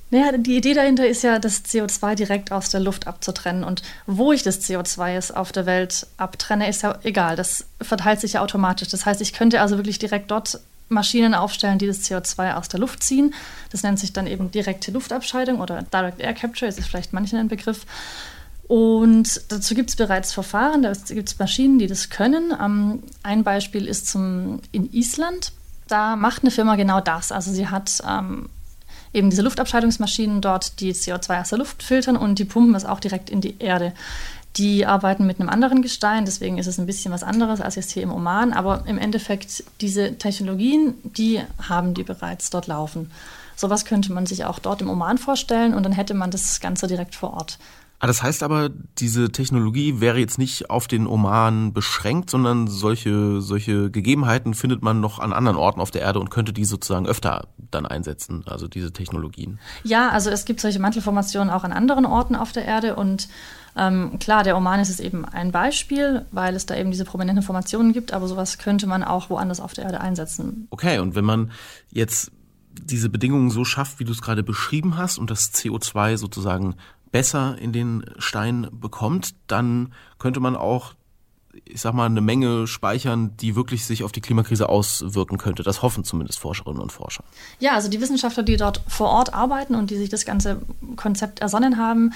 Naja, 0.09 0.37
die 0.37 0.55
Idee 0.55 0.73
dahinter 0.73 1.05
ist 1.05 1.23
ja, 1.23 1.37
das 1.37 1.65
CO2 1.65 2.15
direkt 2.15 2.53
aus 2.53 2.69
der 2.69 2.79
Luft 2.79 3.07
abzutrennen. 3.07 3.65
Und 3.65 3.81
wo 4.05 4.31
ich 4.31 4.41
das 4.41 4.61
CO2 4.61 5.13
jetzt 5.13 5.35
auf 5.35 5.51
der 5.51 5.65
Welt 5.65 6.07
abtrenne, 6.15 6.69
ist 6.69 6.83
ja 6.83 6.97
egal. 7.03 7.35
Das 7.35 7.65
verteilt 7.81 8.21
sich 8.21 8.33
ja 8.33 8.41
automatisch. 8.41 8.87
Das 8.87 9.05
heißt, 9.05 9.19
ich 9.19 9.33
könnte 9.33 9.59
also 9.59 9.75
wirklich 9.75 9.99
direkt 9.99 10.31
dort 10.31 10.61
Maschinen 10.89 11.33
aufstellen, 11.33 11.79
die 11.79 11.87
das 11.87 12.03
CO2 12.03 12.55
aus 12.55 12.69
der 12.69 12.79
Luft 12.79 13.03
ziehen. 13.03 13.33
Das 13.71 13.83
nennt 13.83 13.99
sich 13.99 14.13
dann 14.13 14.27
eben 14.27 14.51
direkte 14.51 14.91
Luftabscheidung 14.91 15.59
oder 15.59 15.81
Direct 15.81 16.19
Air 16.19 16.33
Capture, 16.33 16.69
ist 16.69 16.79
vielleicht 16.79 17.13
manchen 17.13 17.39
ein 17.39 17.47
Begriff. 17.47 17.85
Und 18.67 19.41
dazu 19.49 19.75
gibt 19.75 19.89
es 19.89 19.95
bereits 19.95 20.33
Verfahren, 20.33 20.81
da 20.81 20.91
gibt 20.91 21.29
es 21.29 21.39
Maschinen, 21.39 21.79
die 21.79 21.87
das 21.87 22.09
können. 22.09 22.53
Ähm, 22.61 23.03
ein 23.23 23.43
Beispiel 23.43 23.87
ist 23.87 24.07
zum, 24.07 24.59
in 24.71 24.91
Island. 24.91 25.53
Da 25.87 26.17
macht 26.17 26.43
eine 26.43 26.51
Firma 26.51 26.75
genau 26.75 26.99
das. 26.99 27.31
Also 27.31 27.51
sie 27.51 27.69
hat 27.69 28.01
ähm, 28.07 28.49
eben 29.13 29.29
diese 29.29 29.41
Luftabscheidungsmaschinen 29.41 30.41
dort, 30.41 30.81
die 30.81 30.93
CO2 30.93 31.41
aus 31.41 31.49
der 31.49 31.59
Luft 31.59 31.81
filtern 31.81 32.17
und 32.17 32.39
die 32.39 32.45
pumpen 32.45 32.75
es 32.75 32.83
auch 32.83 32.99
direkt 32.99 33.29
in 33.29 33.39
die 33.39 33.55
Erde. 33.59 33.93
Die 34.57 34.85
arbeiten 34.85 35.27
mit 35.27 35.39
einem 35.39 35.49
anderen 35.49 35.81
Gestein, 35.81 36.25
deswegen 36.25 36.57
ist 36.57 36.67
es 36.67 36.79
ein 36.79 36.85
bisschen 36.85 37.11
was 37.11 37.23
anderes 37.23 37.61
als 37.61 37.75
jetzt 37.75 37.91
hier 37.91 38.03
im 38.03 38.11
Oman. 38.11 38.53
Aber 38.53 38.83
im 38.87 38.97
Endeffekt, 38.97 39.63
diese 39.81 40.17
Technologien, 40.17 40.95
die 41.03 41.41
haben 41.69 41.93
die 41.93 42.03
bereits 42.03 42.49
dort 42.49 42.67
laufen. 42.67 43.11
Sowas 43.55 43.85
könnte 43.85 44.11
man 44.13 44.25
sich 44.25 44.45
auch 44.45 44.59
dort 44.59 44.81
im 44.81 44.89
Oman 44.89 45.17
vorstellen 45.17 45.73
und 45.73 45.83
dann 45.83 45.91
hätte 45.91 46.13
man 46.13 46.31
das 46.31 46.59
Ganze 46.59 46.87
direkt 46.87 47.15
vor 47.15 47.33
Ort. 47.33 47.59
Ah, 47.99 48.05
das 48.05 48.21
heißt 48.21 48.43
aber, 48.43 48.69
diese 48.99 49.31
Technologie 49.31 49.99
wäre 49.99 50.19
jetzt 50.19 50.37
nicht 50.37 50.69
auf 50.69 50.87
den 50.87 51.07
Oman 51.07 51.73
beschränkt, 51.73 52.29
sondern 52.29 52.67
solche, 52.67 53.41
solche 53.41 53.89
Gegebenheiten 53.89 54.53
findet 54.53 54.83
man 54.83 54.99
noch 54.99 55.17
an 55.17 55.33
anderen 55.33 55.57
Orten 55.57 55.81
auf 55.81 55.89
der 55.89 56.03
Erde 56.03 56.19
und 56.19 56.29
könnte 56.29 56.53
die 56.53 56.65
sozusagen 56.65 57.07
öfter 57.07 57.47
dann 57.71 57.87
einsetzen, 57.87 58.43
also 58.45 58.67
diese 58.67 58.93
Technologien. 58.93 59.57
Ja, 59.83 60.09
also 60.09 60.29
es 60.29 60.45
gibt 60.45 60.61
solche 60.61 60.79
Mantelformationen 60.79 61.49
auch 61.51 61.63
an 61.63 61.73
anderen 61.73 62.05
Orten 62.05 62.35
auf 62.35 62.51
der 62.51 62.65
Erde 62.65 62.95
und 62.95 63.29
ähm, 63.77 64.17
klar, 64.19 64.43
der 64.43 64.57
Oman 64.57 64.79
ist 64.79 64.89
es 64.89 64.99
eben 64.99 65.23
ein 65.25 65.51
Beispiel, 65.51 66.25
weil 66.31 66.55
es 66.55 66.65
da 66.65 66.75
eben 66.75 66.91
diese 66.91 67.05
prominenten 67.05 67.43
Formationen 67.43 67.93
gibt, 67.93 68.11
aber 68.13 68.27
sowas 68.27 68.57
könnte 68.57 68.87
man 68.87 69.03
auch 69.03 69.29
woanders 69.29 69.59
auf 69.59 69.73
der 69.73 69.85
Erde 69.85 70.01
einsetzen. 70.01 70.67
Okay, 70.71 70.99
und 70.99 71.15
wenn 71.15 71.25
man 71.25 71.51
jetzt 71.91 72.31
diese 72.73 73.09
Bedingungen 73.09 73.49
so 73.49 73.65
schafft, 73.65 73.99
wie 73.99 74.03
du 74.03 74.11
es 74.11 74.21
gerade 74.21 74.43
beschrieben 74.43 74.97
hast 74.97 75.17
und 75.17 75.29
das 75.29 75.53
CO2 75.53 76.17
sozusagen 76.17 76.75
besser 77.11 77.57
in 77.59 77.71
den 77.71 78.05
Stein 78.17 78.67
bekommt, 78.71 79.35
dann 79.47 79.93
könnte 80.19 80.39
man 80.39 80.55
auch 80.55 80.93
ich 81.65 81.81
sag 81.81 81.93
mal, 81.93 82.05
eine 82.05 82.21
Menge 82.21 82.67
speichern, 82.67 83.35
die 83.37 83.55
wirklich 83.55 83.85
sich 83.85 84.03
auf 84.03 84.11
die 84.11 84.21
Klimakrise 84.21 84.69
auswirken 84.69 85.37
könnte. 85.37 85.63
Das 85.63 85.81
hoffen 85.81 86.03
zumindest 86.03 86.39
Forscherinnen 86.39 86.81
und 86.81 86.91
Forscher. 86.91 87.23
Ja, 87.59 87.73
also 87.73 87.89
die 87.89 88.01
Wissenschaftler, 88.01 88.43
die 88.43 88.57
dort 88.57 88.81
vor 88.87 89.09
Ort 89.09 89.33
arbeiten 89.33 89.75
und 89.75 89.89
die 89.89 89.97
sich 89.97 90.09
das 90.09 90.25
ganze 90.25 90.61
Konzept 90.95 91.39
ersonnen 91.39 91.77
haben, 91.77 92.13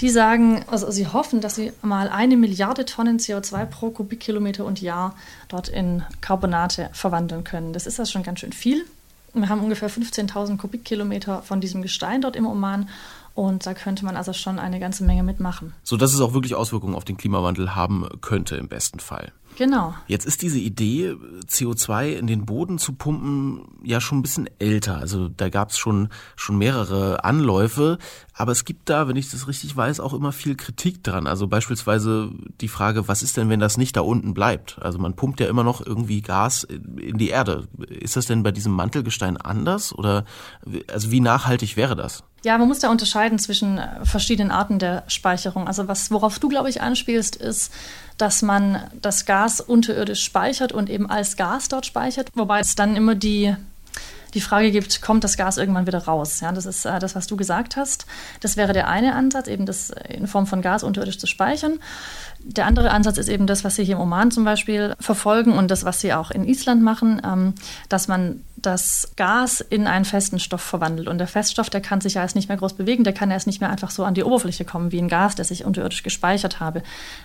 die 0.00 0.10
sagen, 0.10 0.64
also 0.68 0.90
sie 0.90 1.06
hoffen, 1.06 1.40
dass 1.40 1.56
sie 1.56 1.72
mal 1.82 2.08
eine 2.08 2.36
Milliarde 2.36 2.84
Tonnen 2.84 3.18
CO2 3.18 3.66
pro 3.66 3.90
Kubikkilometer 3.90 4.64
und 4.64 4.80
Jahr 4.80 5.14
dort 5.48 5.68
in 5.68 6.02
Carbonate 6.20 6.90
verwandeln 6.92 7.44
können. 7.44 7.72
Das 7.72 7.86
ist 7.86 7.98
ja 7.98 8.06
schon 8.06 8.22
ganz 8.22 8.40
schön 8.40 8.52
viel. 8.52 8.84
Wir 9.32 9.48
haben 9.48 9.62
ungefähr 9.62 9.90
15.000 9.90 10.56
Kubikkilometer 10.56 11.42
von 11.42 11.60
diesem 11.60 11.82
Gestein 11.82 12.22
dort 12.22 12.36
im 12.36 12.46
Oman 12.46 12.88
und 13.34 13.66
da 13.66 13.74
könnte 13.74 14.04
man 14.04 14.16
also 14.16 14.32
schon 14.32 14.58
eine 14.58 14.80
ganze 14.80 15.04
Menge 15.04 15.22
mitmachen. 15.22 15.72
So 15.82 15.96
dass 15.96 16.12
es 16.12 16.20
auch 16.20 16.34
wirklich 16.34 16.54
Auswirkungen 16.54 16.94
auf 16.94 17.04
den 17.04 17.16
Klimawandel 17.16 17.74
haben 17.74 18.06
könnte 18.20 18.56
im 18.56 18.68
besten 18.68 19.00
Fall. 19.00 19.32
Genau. 19.60 19.94
Jetzt 20.06 20.24
ist 20.24 20.40
diese 20.40 20.58
Idee, 20.58 21.14
CO2 21.46 22.12
in 22.12 22.26
den 22.26 22.46
Boden 22.46 22.78
zu 22.78 22.94
pumpen, 22.94 23.66
ja 23.82 24.00
schon 24.00 24.20
ein 24.20 24.22
bisschen 24.22 24.48
älter. 24.58 24.96
Also 24.96 25.28
da 25.28 25.50
gab 25.50 25.68
es 25.68 25.76
schon, 25.76 26.08
schon 26.34 26.56
mehrere 26.56 27.24
Anläufe. 27.24 27.98
Aber 28.32 28.52
es 28.52 28.64
gibt 28.64 28.88
da, 28.88 29.06
wenn 29.06 29.16
ich 29.16 29.30
das 29.30 29.48
richtig 29.48 29.76
weiß, 29.76 30.00
auch 30.00 30.14
immer 30.14 30.32
viel 30.32 30.56
Kritik 30.56 31.04
dran. 31.04 31.26
Also 31.26 31.46
beispielsweise 31.46 32.30
die 32.62 32.68
Frage, 32.68 33.06
was 33.06 33.22
ist 33.22 33.36
denn, 33.36 33.50
wenn 33.50 33.60
das 33.60 33.76
nicht 33.76 33.98
da 33.98 34.00
unten 34.00 34.32
bleibt? 34.32 34.78
Also 34.80 34.98
man 34.98 35.14
pumpt 35.14 35.40
ja 35.40 35.46
immer 35.46 35.62
noch 35.62 35.84
irgendwie 35.84 36.22
Gas 36.22 36.64
in 36.64 37.18
die 37.18 37.28
Erde. 37.28 37.68
Ist 37.86 38.16
das 38.16 38.24
denn 38.24 38.42
bei 38.42 38.52
diesem 38.52 38.72
Mantelgestein 38.72 39.36
anders? 39.36 39.94
Oder 39.94 40.24
also 40.90 41.10
wie 41.10 41.20
nachhaltig 41.20 41.76
wäre 41.76 41.96
das? 41.96 42.24
Ja, 42.42 42.56
man 42.56 42.68
muss 42.68 42.78
da 42.78 42.90
unterscheiden 42.90 43.38
zwischen 43.38 43.78
äh, 43.78 44.04
verschiedenen 44.04 44.50
Arten 44.50 44.78
der 44.78 45.04
Speicherung. 45.08 45.66
Also 45.66 45.88
was, 45.88 46.10
worauf 46.10 46.38
du, 46.38 46.48
glaube 46.48 46.70
ich, 46.70 46.80
anspielst, 46.80 47.36
ist, 47.36 47.72
dass 48.16 48.42
man 48.42 48.82
das 49.00 49.26
Gas 49.26 49.60
unterirdisch 49.60 50.22
speichert 50.22 50.72
und 50.72 50.88
eben 50.88 51.08
als 51.08 51.36
Gas 51.36 51.68
dort 51.68 51.86
speichert, 51.86 52.28
wobei 52.34 52.60
es 52.60 52.74
dann 52.74 52.96
immer 52.96 53.14
die 53.14 53.54
die 54.34 54.40
Frage 54.40 54.70
gibt, 54.70 55.02
kommt 55.02 55.24
das 55.24 55.36
Gas 55.36 55.56
irgendwann 55.56 55.86
wieder 55.86 56.04
raus? 56.04 56.40
Ja, 56.40 56.52
das 56.52 56.66
ist 56.66 56.84
äh, 56.84 56.98
das, 56.98 57.14
was 57.14 57.26
du 57.26 57.36
gesagt 57.36 57.76
hast. 57.76 58.06
Das 58.40 58.56
wäre 58.56 58.72
der 58.72 58.88
eine 58.88 59.14
Ansatz, 59.14 59.48
eben 59.48 59.66
das 59.66 59.90
in 60.08 60.26
Form 60.26 60.46
von 60.46 60.62
Gas 60.62 60.82
unterirdisch 60.82 61.18
zu 61.18 61.26
speichern. 61.26 61.80
Der 62.42 62.66
andere 62.66 62.90
Ansatz 62.90 63.18
ist 63.18 63.28
eben 63.28 63.46
das, 63.46 63.64
was 63.64 63.76
Sie 63.76 63.84
hier 63.84 63.96
im 63.96 64.02
Oman 64.02 64.30
zum 64.30 64.44
Beispiel 64.44 64.94
verfolgen 65.00 65.52
und 65.52 65.70
das, 65.70 65.84
was 65.84 66.00
Sie 66.00 66.12
auch 66.12 66.30
in 66.30 66.44
Island 66.44 66.82
machen, 66.82 67.20
ähm, 67.24 67.54
dass 67.88 68.08
man 68.08 68.44
das 68.62 69.12
Gas 69.16 69.60
in 69.60 69.86
einen 69.86 70.04
festen 70.04 70.38
Stoff 70.38 70.60
verwandelt. 70.60 71.08
Und 71.08 71.18
der 71.18 71.26
Feststoff, 71.26 71.70
der 71.70 71.80
kann 71.80 72.00
sich 72.00 72.14
ja 72.14 72.22
erst 72.22 72.36
nicht 72.36 72.48
mehr 72.48 72.58
groß 72.58 72.74
bewegen, 72.74 73.04
der 73.04 73.12
kann 73.12 73.30
erst 73.30 73.46
nicht 73.46 73.60
mehr 73.60 73.70
einfach 73.70 73.90
so 73.90 74.04
an 74.04 74.14
die 74.14 74.24
Oberfläche 74.24 74.64
kommen 74.64 74.92
wie 74.92 74.98
ein 74.98 75.08
Gas, 75.08 75.34
das 75.34 75.50
ich 75.50 75.64
unterirdisch 75.64 76.02
gespeichert 76.02 76.60
habe. 76.60 76.82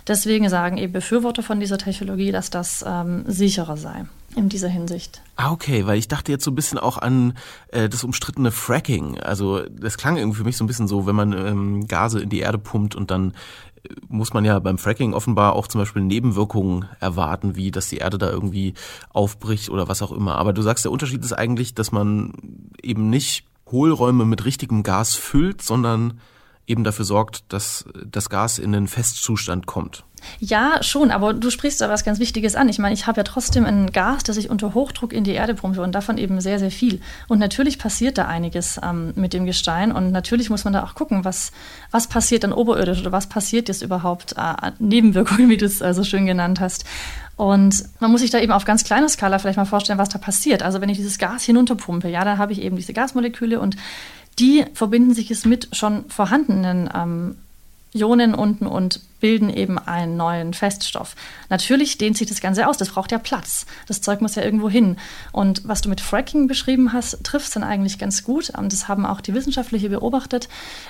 Deswegen 0.07 0.49
sagen 0.49 0.77
eben 0.77 0.93
Befürworter 0.93 1.43
von 1.43 1.59
dieser 1.59 1.77
Technologie, 1.77 2.31
dass 2.31 2.49
das 2.49 2.83
ähm, 2.87 3.23
sicherer 3.27 3.77
sei 3.77 4.05
in 4.35 4.49
dieser 4.49 4.69
Hinsicht. 4.69 5.21
Ah, 5.35 5.51
okay, 5.51 5.85
weil 5.85 5.97
ich 5.97 6.07
dachte 6.07 6.31
jetzt 6.31 6.43
so 6.43 6.51
ein 6.51 6.55
bisschen 6.55 6.77
auch 6.77 6.97
an 6.97 7.37
äh, 7.69 7.89
das 7.89 8.03
umstrittene 8.03 8.51
Fracking. 8.51 9.19
Also 9.19 9.61
das 9.69 9.97
klang 9.97 10.17
irgendwie 10.17 10.37
für 10.37 10.43
mich 10.43 10.57
so 10.57 10.63
ein 10.63 10.67
bisschen 10.67 10.87
so, 10.87 11.05
wenn 11.05 11.15
man 11.15 11.33
ähm, 11.33 11.87
Gase 11.87 12.19
in 12.19 12.29
die 12.29 12.39
Erde 12.39 12.57
pumpt 12.57 12.95
und 12.95 13.11
dann 13.11 13.33
muss 14.07 14.33
man 14.33 14.45
ja 14.45 14.57
beim 14.59 14.77
Fracking 14.77 15.13
offenbar 15.13 15.53
auch 15.53 15.67
zum 15.67 15.79
Beispiel 15.79 16.01
Nebenwirkungen 16.01 16.85
erwarten, 16.99 17.55
wie 17.55 17.71
dass 17.71 17.89
die 17.89 17.97
Erde 17.97 18.17
da 18.17 18.29
irgendwie 18.29 18.73
aufbricht 19.09 19.69
oder 19.69 19.87
was 19.87 20.01
auch 20.01 20.11
immer. 20.11 20.35
Aber 20.35 20.53
du 20.53 20.61
sagst, 20.61 20.85
der 20.85 20.91
Unterschied 20.91 21.23
ist 21.23 21.33
eigentlich, 21.33 21.73
dass 21.75 21.91
man 21.91 22.33
eben 22.81 23.09
nicht 23.09 23.45
Hohlräume 23.71 24.25
mit 24.25 24.45
richtigem 24.45 24.83
Gas 24.83 25.15
füllt, 25.15 25.61
sondern 25.61 26.19
eben 26.67 26.83
dafür 26.83 27.05
sorgt, 27.05 27.43
dass 27.49 27.85
das 28.05 28.29
Gas 28.29 28.59
in 28.59 28.71
den 28.71 28.87
Festzustand 28.87 29.65
kommt. 29.65 30.03
Ja, 30.39 30.81
schon, 30.81 31.11
aber 31.11 31.33
du 31.33 31.49
sprichst 31.49 31.81
da 31.81 31.89
was 31.89 32.03
ganz 32.03 32.19
Wichtiges 32.19 32.55
an. 32.55 32.69
Ich 32.69 32.79
meine, 32.79 32.93
ich 32.93 33.07
habe 33.07 33.17
ja 33.19 33.23
trotzdem 33.23 33.65
ein 33.65 33.91
Gas, 33.91 34.23
das 34.23 34.37
ich 34.37 34.49
unter 34.49 34.73
Hochdruck 34.73 35.13
in 35.13 35.23
die 35.23 35.31
Erde 35.31 35.53
pumpe 35.53 35.81
und 35.81 35.93
davon 35.93 36.17
eben 36.17 36.41
sehr, 36.41 36.59
sehr 36.59 36.71
viel. 36.71 37.01
Und 37.27 37.39
natürlich 37.39 37.79
passiert 37.79 38.17
da 38.17 38.25
einiges 38.25 38.79
ähm, 38.83 39.13
mit 39.15 39.33
dem 39.33 39.45
Gestein 39.45 39.91
und 39.91 40.11
natürlich 40.11 40.49
muss 40.49 40.63
man 40.63 40.73
da 40.73 40.83
auch 40.83 40.95
gucken, 40.95 41.25
was, 41.25 41.51
was 41.91 42.07
passiert 42.07 42.43
dann 42.43 42.53
oberirdisch 42.53 43.01
oder 43.01 43.11
was 43.11 43.27
passiert 43.27 43.67
jetzt 43.67 43.81
überhaupt 43.81 44.35
äh, 44.37 44.71
Nebenwirkungen, 44.79 45.49
wie 45.49 45.57
du 45.57 45.65
es 45.65 45.81
äh, 45.81 45.93
so 45.93 46.03
schön 46.03 46.25
genannt 46.25 46.59
hast. 46.59 46.85
Und 47.37 47.83
man 47.99 48.11
muss 48.11 48.21
sich 48.21 48.31
da 48.31 48.39
eben 48.39 48.53
auf 48.53 48.63
ganz 48.63 48.85
kleiner 48.85 49.09
Skala 49.09 49.39
vielleicht 49.39 49.57
mal 49.57 49.65
vorstellen, 49.65 49.99
was 49.99 50.07
da 50.07 50.17
passiert. 50.17 50.63
Also 50.63 50.79
wenn 50.79 50.87
ich 50.87 50.97
dieses 50.97 51.17
Gas 51.17 51.43
hinunterpumpe, 51.43 52.07
ja, 52.07 52.23
dann 52.23 52.37
habe 52.37 52.53
ich 52.53 52.61
eben 52.61 52.77
diese 52.77 52.93
Gasmoleküle 52.93 53.59
und 53.59 53.75
die 54.39 54.65
verbinden 54.73 55.13
sich 55.13 55.29
jetzt 55.29 55.45
mit 55.45 55.69
schon 55.71 56.09
vorhandenen 56.09 56.89
ähm, 56.93 57.35
Ionen 57.95 58.35
unten 58.35 58.67
und 58.67 58.99
bilden 59.21 59.49
eben 59.49 59.79
einen 59.79 60.17
neuen 60.17 60.53
Feststoff. 60.53 61.15
Natürlich 61.49 61.97
dehnt 61.97 62.17
sich 62.17 62.27
das 62.27 62.41
Ganze 62.41 62.67
aus, 62.67 62.77
das 62.77 62.89
braucht 62.89 63.11
ja 63.11 63.17
Platz. 63.17 63.65
Das 63.87 64.01
Zeug 64.01 64.21
muss 64.21 64.35
ja 64.35 64.43
irgendwo 64.43 64.69
hin. 64.69 64.97
Und 65.31 65.67
was 65.67 65.81
du 65.81 65.89
mit 65.89 66.01
Fracking 66.01 66.47
beschrieben 66.47 66.91
hast, 66.93 67.23
trifft 67.23 67.55
dann 67.55 67.63
eigentlich 67.63 67.97
ganz 67.97 68.23
gut. 68.23 68.51
Und 68.51 68.71
das 68.73 68.87
haben 68.87 69.05
auch 69.05 69.21
die 69.21 69.33
Wissenschaftliche 69.33 69.89
beobachtet, 69.89 70.49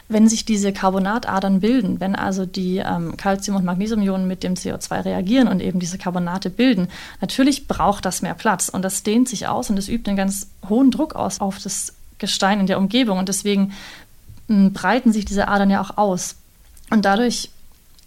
wenn 0.10 0.28
sich 0.28 0.46
diese 0.46 0.74
Carbonatadern 0.74 1.60
bilden, 1.60 2.00
wenn 2.00 2.16
also 2.16 2.46
die 2.46 2.78
ähm, 2.78 3.16
Calcium- 3.16 3.56
und 3.56 3.66
Magnesiumionen 3.66 4.28
mit 4.28 4.44
dem 4.44 4.56
CO2 4.56 5.06
reagieren 5.06 5.48
und 5.48 5.62
eben 5.62 5.80
diese 5.80 6.00
Carbonate 6.00 6.50
bilden. 6.50 6.88
Natürlich 7.22 7.68
braucht 7.68 8.04
das 8.04 8.22
mehr 8.22 8.34
Platz 8.34 8.68
und 8.68 8.82
das 8.82 9.04
dehnt 9.04 9.30
sich 9.30 9.48
aus 9.48 9.70
und 9.70 9.78
es 9.78 9.88
übt 9.88 10.10
einen 10.10 10.18
ganz 10.18 10.48
hohen 10.68 10.90
Druck 10.92 11.16
aus 11.16 11.40
auf 11.40 11.60
das 11.60 11.94
Gestein 12.20 12.60
in 12.60 12.68
der 12.68 12.78
Umgebung 12.78 13.20
und 13.20 13.30
deswegen 13.30 13.74
hm, 14.48 14.74
breiten 14.74 15.12
sich 15.12 15.26
diese 15.26 15.48
Adern 15.48 15.70
ja 15.70 15.82
auch 15.82 15.98
aus. 15.98 16.36
Und 16.90 17.06
dadurch 17.06 17.50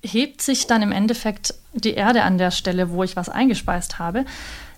hebt 0.03 0.43
sich 0.43 0.67
dann 0.67 0.83
im 0.83 0.93
Endeffekt 0.93 1.55
die 1.73 1.95
Erde 1.95 2.23
an 2.23 2.38
der 2.38 2.50
Stelle, 2.50 2.91
wo 2.91 3.03
ich 3.03 3.17
was 3.17 3.29
eingespeist 3.29 3.99
habe, 3.99 4.25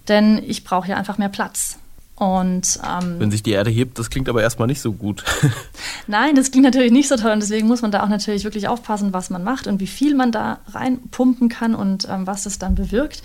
denn 0.08 0.42
ich 0.44 0.64
brauche 0.64 0.88
ja 0.88 0.96
einfach 0.96 1.18
mehr 1.18 1.28
Platz. 1.28 1.78
Und, 2.16 2.78
ähm, 2.86 3.18
Wenn 3.18 3.30
sich 3.30 3.42
die 3.42 3.52
Erde 3.52 3.70
hebt, 3.70 3.98
das 3.98 4.10
klingt 4.10 4.28
aber 4.28 4.42
erstmal 4.42 4.68
nicht 4.68 4.82
so 4.82 4.92
gut. 4.92 5.24
Nein, 6.06 6.34
das 6.34 6.50
klingt 6.50 6.64
natürlich 6.64 6.92
nicht 6.92 7.08
so 7.08 7.16
toll 7.16 7.32
und 7.32 7.40
deswegen 7.40 7.66
muss 7.66 7.80
man 7.80 7.90
da 7.90 8.02
auch 8.02 8.10
natürlich 8.10 8.44
wirklich 8.44 8.68
aufpassen, 8.68 9.14
was 9.14 9.30
man 9.30 9.42
macht 9.42 9.66
und 9.66 9.80
wie 9.80 9.86
viel 9.86 10.14
man 10.14 10.30
da 10.30 10.58
reinpumpen 10.68 11.48
kann 11.48 11.74
und 11.74 12.06
ähm, 12.10 12.26
was 12.26 12.42
das 12.42 12.58
dann 12.58 12.74
bewirkt. 12.74 13.22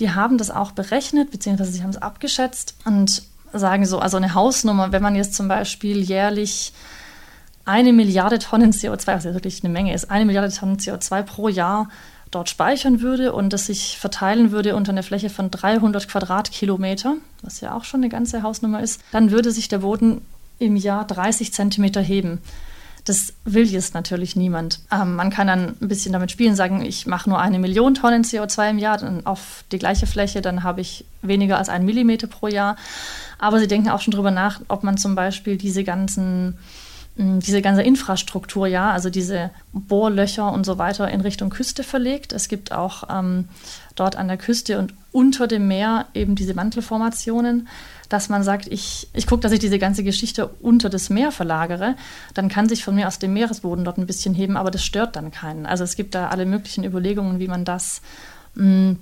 Die 0.00 0.10
haben 0.10 0.36
das 0.36 0.50
auch 0.50 0.72
berechnet, 0.72 1.30
beziehungsweise 1.30 1.70
sie 1.70 1.84
haben 1.84 1.90
es 1.90 2.02
abgeschätzt 2.02 2.74
und 2.84 3.22
sagen 3.54 3.86
so, 3.86 3.98
also 3.98 4.16
eine 4.16 4.34
Hausnummer, 4.34 4.92
wenn 4.92 5.02
man 5.02 5.14
jetzt 5.14 5.34
zum 5.34 5.48
Beispiel 5.48 6.00
jährlich 6.00 6.72
eine 7.64 7.92
Milliarde 7.92 8.38
Tonnen 8.38 8.72
CO2, 8.72 9.06
was 9.06 9.24
ja 9.24 9.34
wirklich 9.34 9.64
eine 9.64 9.72
Menge 9.72 9.94
ist, 9.94 10.10
eine 10.10 10.24
Milliarde 10.24 10.52
Tonnen 10.52 10.76
CO2 10.76 11.22
pro 11.22 11.48
Jahr 11.48 11.88
dort 12.30 12.48
speichern 12.50 13.00
würde 13.00 13.32
und 13.32 13.52
das 13.52 13.66
sich 13.66 13.98
verteilen 13.98 14.50
würde 14.50 14.74
unter 14.74 14.92
einer 14.92 15.02
Fläche 15.02 15.30
von 15.30 15.50
300 15.50 16.08
Quadratkilometer, 16.08 17.14
was 17.42 17.60
ja 17.60 17.74
auch 17.74 17.84
schon 17.84 18.00
eine 18.00 18.08
ganze 18.08 18.42
Hausnummer 18.42 18.82
ist, 18.82 19.00
dann 19.12 19.30
würde 19.30 19.50
sich 19.50 19.68
der 19.68 19.78
Boden 19.78 20.22
im 20.58 20.76
Jahr 20.76 21.06
30 21.06 21.52
Zentimeter 21.52 22.00
heben. 22.00 22.40
Das 23.04 23.34
will 23.44 23.66
jetzt 23.66 23.92
natürlich 23.94 24.34
niemand. 24.34 24.80
Ähm, 24.90 25.16
man 25.16 25.30
kann 25.30 25.46
dann 25.46 25.76
ein 25.80 25.88
bisschen 25.88 26.12
damit 26.12 26.30
spielen, 26.30 26.56
sagen, 26.56 26.82
ich 26.82 27.06
mache 27.06 27.28
nur 27.28 27.38
eine 27.38 27.58
Million 27.58 27.94
Tonnen 27.94 28.24
CO2 28.24 28.70
im 28.70 28.78
Jahr 28.78 28.96
dann 28.96 29.26
auf 29.26 29.64
die 29.72 29.78
gleiche 29.78 30.06
Fläche, 30.06 30.40
dann 30.40 30.62
habe 30.62 30.80
ich 30.80 31.04
weniger 31.20 31.58
als 31.58 31.68
einen 31.68 31.84
Millimeter 31.84 32.26
pro 32.26 32.48
Jahr. 32.48 32.76
Aber 33.38 33.58
sie 33.58 33.68
denken 33.68 33.90
auch 33.90 34.00
schon 34.00 34.12
darüber 34.12 34.30
nach, 34.30 34.60
ob 34.68 34.84
man 34.84 34.96
zum 34.96 35.14
Beispiel 35.14 35.56
diese 35.58 35.84
ganzen 35.84 36.56
diese 37.16 37.62
ganze 37.62 37.82
Infrastruktur, 37.82 38.66
ja, 38.66 38.90
also 38.90 39.08
diese 39.08 39.50
Bohrlöcher 39.72 40.52
und 40.52 40.66
so 40.66 40.78
weiter 40.78 41.08
in 41.08 41.20
Richtung 41.20 41.48
Küste 41.48 41.84
verlegt. 41.84 42.32
Es 42.32 42.48
gibt 42.48 42.72
auch 42.72 43.04
ähm, 43.08 43.48
dort 43.94 44.16
an 44.16 44.28
der 44.28 44.36
Küste 44.36 44.78
und 44.78 44.94
unter 45.12 45.46
dem 45.46 45.68
Meer 45.68 46.06
eben 46.14 46.34
diese 46.34 46.54
Mantelformationen, 46.54 47.68
dass 48.08 48.28
man 48.28 48.42
sagt, 48.42 48.66
ich, 48.66 49.08
ich 49.12 49.26
gucke, 49.26 49.42
dass 49.42 49.52
ich 49.52 49.60
diese 49.60 49.78
ganze 49.78 50.04
Geschichte 50.04 50.48
unter 50.60 50.88
das 50.90 51.10
Meer 51.10 51.32
verlagere. 51.32 51.94
Dann 52.34 52.48
kann 52.48 52.68
sich 52.68 52.84
von 52.84 52.94
mir 52.94 53.06
aus 53.06 53.18
dem 53.18 53.32
Meeresboden 53.32 53.84
dort 53.84 53.98
ein 53.98 54.06
bisschen 54.06 54.34
heben, 54.34 54.56
aber 54.56 54.70
das 54.70 54.84
stört 54.84 55.16
dann 55.16 55.30
keinen. 55.30 55.66
Also 55.66 55.84
es 55.84 55.96
gibt 55.96 56.14
da 56.14 56.28
alle 56.28 56.46
möglichen 56.46 56.84
Überlegungen, 56.84 57.38
wie 57.38 57.48
man 57.48 57.64
das, 57.64 58.02
hm, 58.56 58.98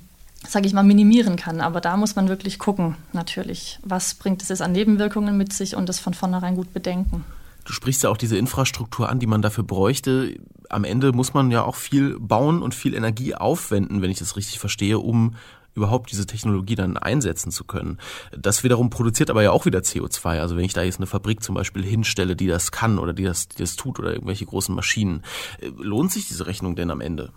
sage 0.47 0.67
ich 0.67 0.75
mal, 0.75 0.83
minimieren 0.83 1.37
kann. 1.37 1.61
Aber 1.61 1.81
da 1.81 1.97
muss 1.97 2.15
man 2.15 2.29
wirklich 2.29 2.59
gucken, 2.59 2.97
natürlich, 3.13 3.79
was 3.83 4.15
bringt 4.15 4.43
es 4.43 4.61
an 4.61 4.73
Nebenwirkungen 4.73 5.37
mit 5.37 5.53
sich 5.53 5.77
und 5.77 5.89
das 5.89 5.99
von 5.99 6.15
vornherein 6.15 6.57
gut 6.57 6.73
bedenken. 6.73 7.25
Du 7.65 7.73
sprichst 7.73 8.03
ja 8.03 8.11
auch 8.11 8.17
diese 8.17 8.37
Infrastruktur 8.37 9.09
an, 9.09 9.19
die 9.19 9.27
man 9.27 9.43
dafür 9.43 9.65
bräuchte. 9.65 10.37
Am 10.69 10.85
Ende 10.85 11.13
muss 11.13 11.35
man 11.35 11.51
ja 11.51 11.65
auch 11.65 11.77
viel 11.77 12.19
bauen 12.19 12.63
und 12.63 12.75
viel 12.75 12.95
Energie 12.95 13.35
aufwenden, 13.35 14.03
wenn 14.03 14.11
ich 14.11 14.19
das 14.19 14.37
richtig 14.37 14.59
verstehe, 14.59 14.99
um 14.99 15.37
überhaupt 15.75 16.11
diese 16.13 16.27
Technologie 16.27 16.75
dann 16.75 16.97
einsetzen 16.97 17.51
zu 17.51 17.65
können. 17.65 17.99
Das 18.37 18.63
wiederum 18.63 18.91
produziert 18.91 19.31
aber 19.31 19.43
ja 19.43 19.53
auch 19.53 19.65
wieder 19.65 19.81
CO2. 19.81 20.41
Also 20.41 20.57
wenn 20.57 20.65
ich 20.65 20.75
da 20.75 20.83
jetzt 20.83 20.99
eine 20.99 21.07
Fabrik 21.07 21.43
zum 21.43 21.55
Beispiel 21.55 21.83
hinstelle, 21.83 22.37
die 22.37 22.47
das 22.47 22.73
kann 22.73 22.99
oder 22.99 23.13
die 23.13 23.25
das, 23.25 23.49
die 23.49 23.59
das 23.59 23.77
tut 23.77 23.99
oder 23.99 24.13
irgendwelche 24.13 24.45
großen 24.47 24.75
Maschinen, 24.75 25.23
äh, 25.61 25.69
lohnt 25.79 26.13
sich 26.13 26.29
diese 26.29 26.47
Rechnung 26.47 26.77
denn 26.77 26.91
am 26.91 27.01
Ende? 27.01 27.33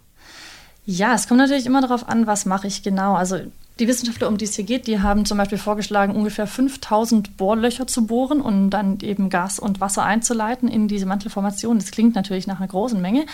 Ja, 0.86 1.13
es 1.15 1.27
kommt 1.27 1.39
natürlich 1.39 1.65
immer 1.65 1.82
darauf 1.82 2.08
an, 2.08 2.27
was 2.27 2.46
mache 2.46 2.68
ich 2.68 2.84
genau. 2.84 3.15
Also 3.15 3.39
die 3.80 3.88
Wissenschaftler, 3.88 4.27
um 4.27 4.38
die 4.38 4.46
es 4.46 4.56
hier 4.56 4.65
geht, 4.65 4.88
die 4.88 5.01
haben 5.01 5.25
zum 5.25 5.38
Beispiel 5.38 5.58
vorgeschlagen, 5.58 6.15
ungefähr 6.15 6.48
5000 6.48 7.36
Bohrlöcher 7.38 7.88
zu 7.88 8.06
bohren 8.06 8.39
und 8.39 8.70
dann 8.70 9.00
eben 9.01 9.30
Gas 9.30 9.60
und 9.60 9.82
Wasser 9.82 10.04
einzuleiten 10.04 10.70
in 10.70 10.88
diese 10.88 11.06
Mantelformation. 11.06 11.80
Das 11.80 11.92
klingt 11.92 12.15
natürlich 12.15 12.48
nach 12.48 12.60
einer 12.60 12.68
großen 12.68 13.01
Menge. 13.01 13.25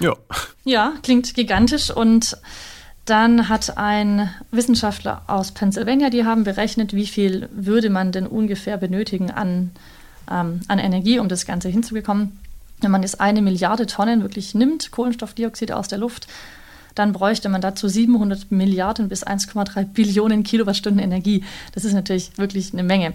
Ja. 0.00 0.14
Ja, 0.64 0.92
klingt 1.02 1.34
gigantisch 1.34 1.90
und 1.90 2.36
Dann 3.04 3.48
hat 3.48 3.78
ein 3.78 4.30
Wissenschaftler 4.52 5.22
aus 5.26 5.50
Pennsylvania, 5.50 6.08
die 6.08 6.24
haben 6.24 6.44
berechnet, 6.44 6.94
wie 6.94 7.06
viel 7.06 7.48
würde 7.52 7.90
man 7.90 8.12
denn 8.12 8.28
ungefähr 8.28 8.76
benötigen 8.76 9.32
an, 9.32 9.72
ähm, 10.30 10.60
an 10.68 10.78
Energie, 10.78 11.18
um 11.18 11.28
das 11.28 11.44
Ganze 11.44 11.68
hinzubekommen. 11.68 12.38
Wenn 12.80 12.92
man 12.92 13.02
jetzt 13.02 13.20
eine 13.20 13.42
Milliarde 13.42 13.86
Tonnen 13.86 14.22
wirklich 14.22 14.54
nimmt, 14.54 14.92
Kohlenstoffdioxid 14.92 15.72
aus 15.72 15.88
der 15.88 15.98
Luft, 15.98 16.28
dann 16.94 17.12
bräuchte 17.12 17.48
man 17.48 17.60
dazu 17.60 17.88
700 17.88 18.50
Milliarden 18.50 19.08
bis 19.08 19.26
1,3 19.26 19.84
Billionen 19.84 20.42
Kilowattstunden 20.42 21.02
Energie. 21.02 21.44
Das 21.74 21.84
ist 21.84 21.92
natürlich 21.92 22.38
wirklich 22.38 22.72
eine 22.72 22.82
Menge. 22.82 23.14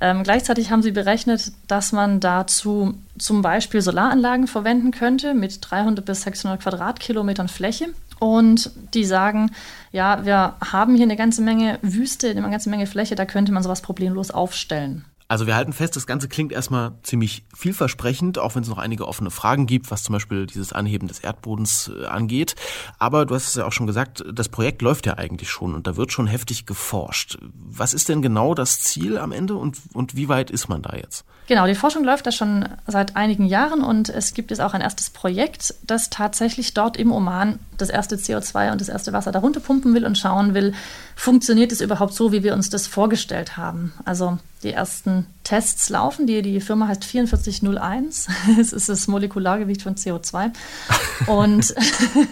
Ähm, 0.00 0.22
gleichzeitig 0.22 0.70
haben 0.70 0.82
sie 0.82 0.90
berechnet, 0.90 1.52
dass 1.66 1.92
man 1.92 2.20
dazu 2.20 2.94
zum 3.16 3.42
Beispiel 3.42 3.80
Solaranlagen 3.80 4.46
verwenden 4.46 4.90
könnte 4.90 5.34
mit 5.34 5.58
300 5.60 6.04
bis 6.04 6.22
600 6.22 6.60
Quadratkilometern 6.60 7.48
Fläche. 7.48 7.86
Und 8.18 8.70
die 8.94 9.04
sagen, 9.04 9.50
ja, 9.92 10.24
wir 10.24 10.54
haben 10.60 10.94
hier 10.94 11.04
eine 11.04 11.16
ganze 11.16 11.42
Menge 11.42 11.78
Wüste, 11.82 12.30
eine 12.30 12.50
ganze 12.50 12.70
Menge 12.70 12.86
Fläche, 12.86 13.14
da 13.14 13.24
könnte 13.24 13.52
man 13.52 13.62
sowas 13.62 13.82
problemlos 13.82 14.30
aufstellen. 14.30 15.04
Also 15.26 15.46
wir 15.46 15.56
halten 15.56 15.72
fest, 15.72 15.96
das 15.96 16.06
Ganze 16.06 16.28
klingt 16.28 16.52
erstmal 16.52 16.92
ziemlich 17.02 17.44
vielversprechend, 17.56 18.38
auch 18.38 18.54
wenn 18.54 18.62
es 18.62 18.68
noch 18.68 18.78
einige 18.78 19.08
offene 19.08 19.30
Fragen 19.30 19.66
gibt, 19.66 19.90
was 19.90 20.02
zum 20.02 20.12
Beispiel 20.12 20.46
dieses 20.46 20.72
Anheben 20.72 21.08
des 21.08 21.20
Erdbodens 21.20 21.90
äh, 21.98 22.06
angeht. 22.06 22.54
Aber 22.98 23.24
du 23.24 23.34
hast 23.34 23.48
es 23.48 23.54
ja 23.54 23.64
auch 23.64 23.72
schon 23.72 23.86
gesagt, 23.86 24.22
das 24.30 24.50
Projekt 24.50 24.82
läuft 24.82 25.06
ja 25.06 25.14
eigentlich 25.14 25.48
schon 25.48 25.74
und 25.74 25.86
da 25.86 25.96
wird 25.96 26.12
schon 26.12 26.26
heftig 26.26 26.66
geforscht. 26.66 27.38
Was 27.54 27.94
ist 27.94 28.10
denn 28.10 28.20
genau 28.20 28.54
das 28.54 28.80
Ziel 28.80 29.16
am 29.16 29.32
Ende 29.32 29.54
und, 29.54 29.78
und 29.94 30.14
wie 30.14 30.28
weit 30.28 30.50
ist 30.50 30.68
man 30.68 30.82
da 30.82 30.94
jetzt? 30.94 31.24
Genau, 31.46 31.66
die 31.66 31.74
Forschung 31.74 32.04
läuft 32.04 32.26
da 32.26 32.32
schon 32.32 32.68
seit 32.86 33.16
einigen 33.16 33.44
Jahren 33.44 33.82
und 33.82 34.08
es 34.08 34.32
gibt 34.32 34.50
jetzt 34.50 34.60
auch 34.60 34.72
ein 34.72 34.80
erstes 34.80 35.10
Projekt, 35.10 35.74
das 35.86 36.08
tatsächlich 36.08 36.72
dort 36.72 36.96
im 36.96 37.12
Oman 37.12 37.58
das 37.76 37.90
erste 37.90 38.16
CO2 38.16 38.72
und 38.72 38.80
das 38.80 38.88
erste 38.88 39.12
Wasser 39.12 39.30
darunter 39.30 39.60
pumpen 39.60 39.94
will 39.94 40.06
und 40.06 40.16
schauen 40.16 40.54
will, 40.54 40.72
funktioniert 41.16 41.70
es 41.70 41.82
überhaupt 41.82 42.14
so, 42.14 42.32
wie 42.32 42.42
wir 42.42 42.54
uns 42.54 42.70
das 42.70 42.86
vorgestellt 42.86 43.58
haben. 43.58 43.92
Also 44.06 44.38
die 44.64 44.72
ersten 44.72 45.26
Tests 45.44 45.90
laufen, 45.90 46.26
die, 46.26 46.42
die 46.42 46.60
Firma 46.60 46.88
heißt 46.88 47.04
4401, 47.04 48.28
es 48.60 48.72
ist 48.72 48.88
das 48.88 49.06
Molekulargewicht 49.06 49.82
von 49.82 49.94
CO2 49.94 50.52
und 51.26 51.74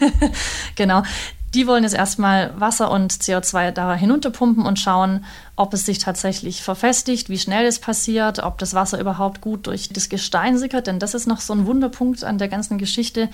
genau, 0.76 1.02
die 1.54 1.66
wollen 1.66 1.84
jetzt 1.84 1.94
erstmal 1.94 2.58
Wasser 2.58 2.90
und 2.90 3.12
CO2 3.12 3.72
da 3.72 3.94
hinunterpumpen 3.94 4.64
und 4.64 4.78
schauen, 4.78 5.24
ob 5.54 5.74
es 5.74 5.84
sich 5.84 5.98
tatsächlich 5.98 6.62
verfestigt, 6.62 7.28
wie 7.28 7.38
schnell 7.38 7.66
es 7.66 7.78
passiert, 7.78 8.42
ob 8.42 8.58
das 8.58 8.72
Wasser 8.72 8.98
überhaupt 8.98 9.42
gut 9.42 9.66
durch 9.66 9.90
das 9.90 10.08
Gestein 10.08 10.56
sickert. 10.56 10.86
Denn 10.86 10.98
das 10.98 11.12
ist 11.12 11.26
noch 11.26 11.40
so 11.40 11.52
ein 11.52 11.66
Wunderpunkt 11.66 12.24
an 12.24 12.38
der 12.38 12.48
ganzen 12.48 12.78
Geschichte, 12.78 13.28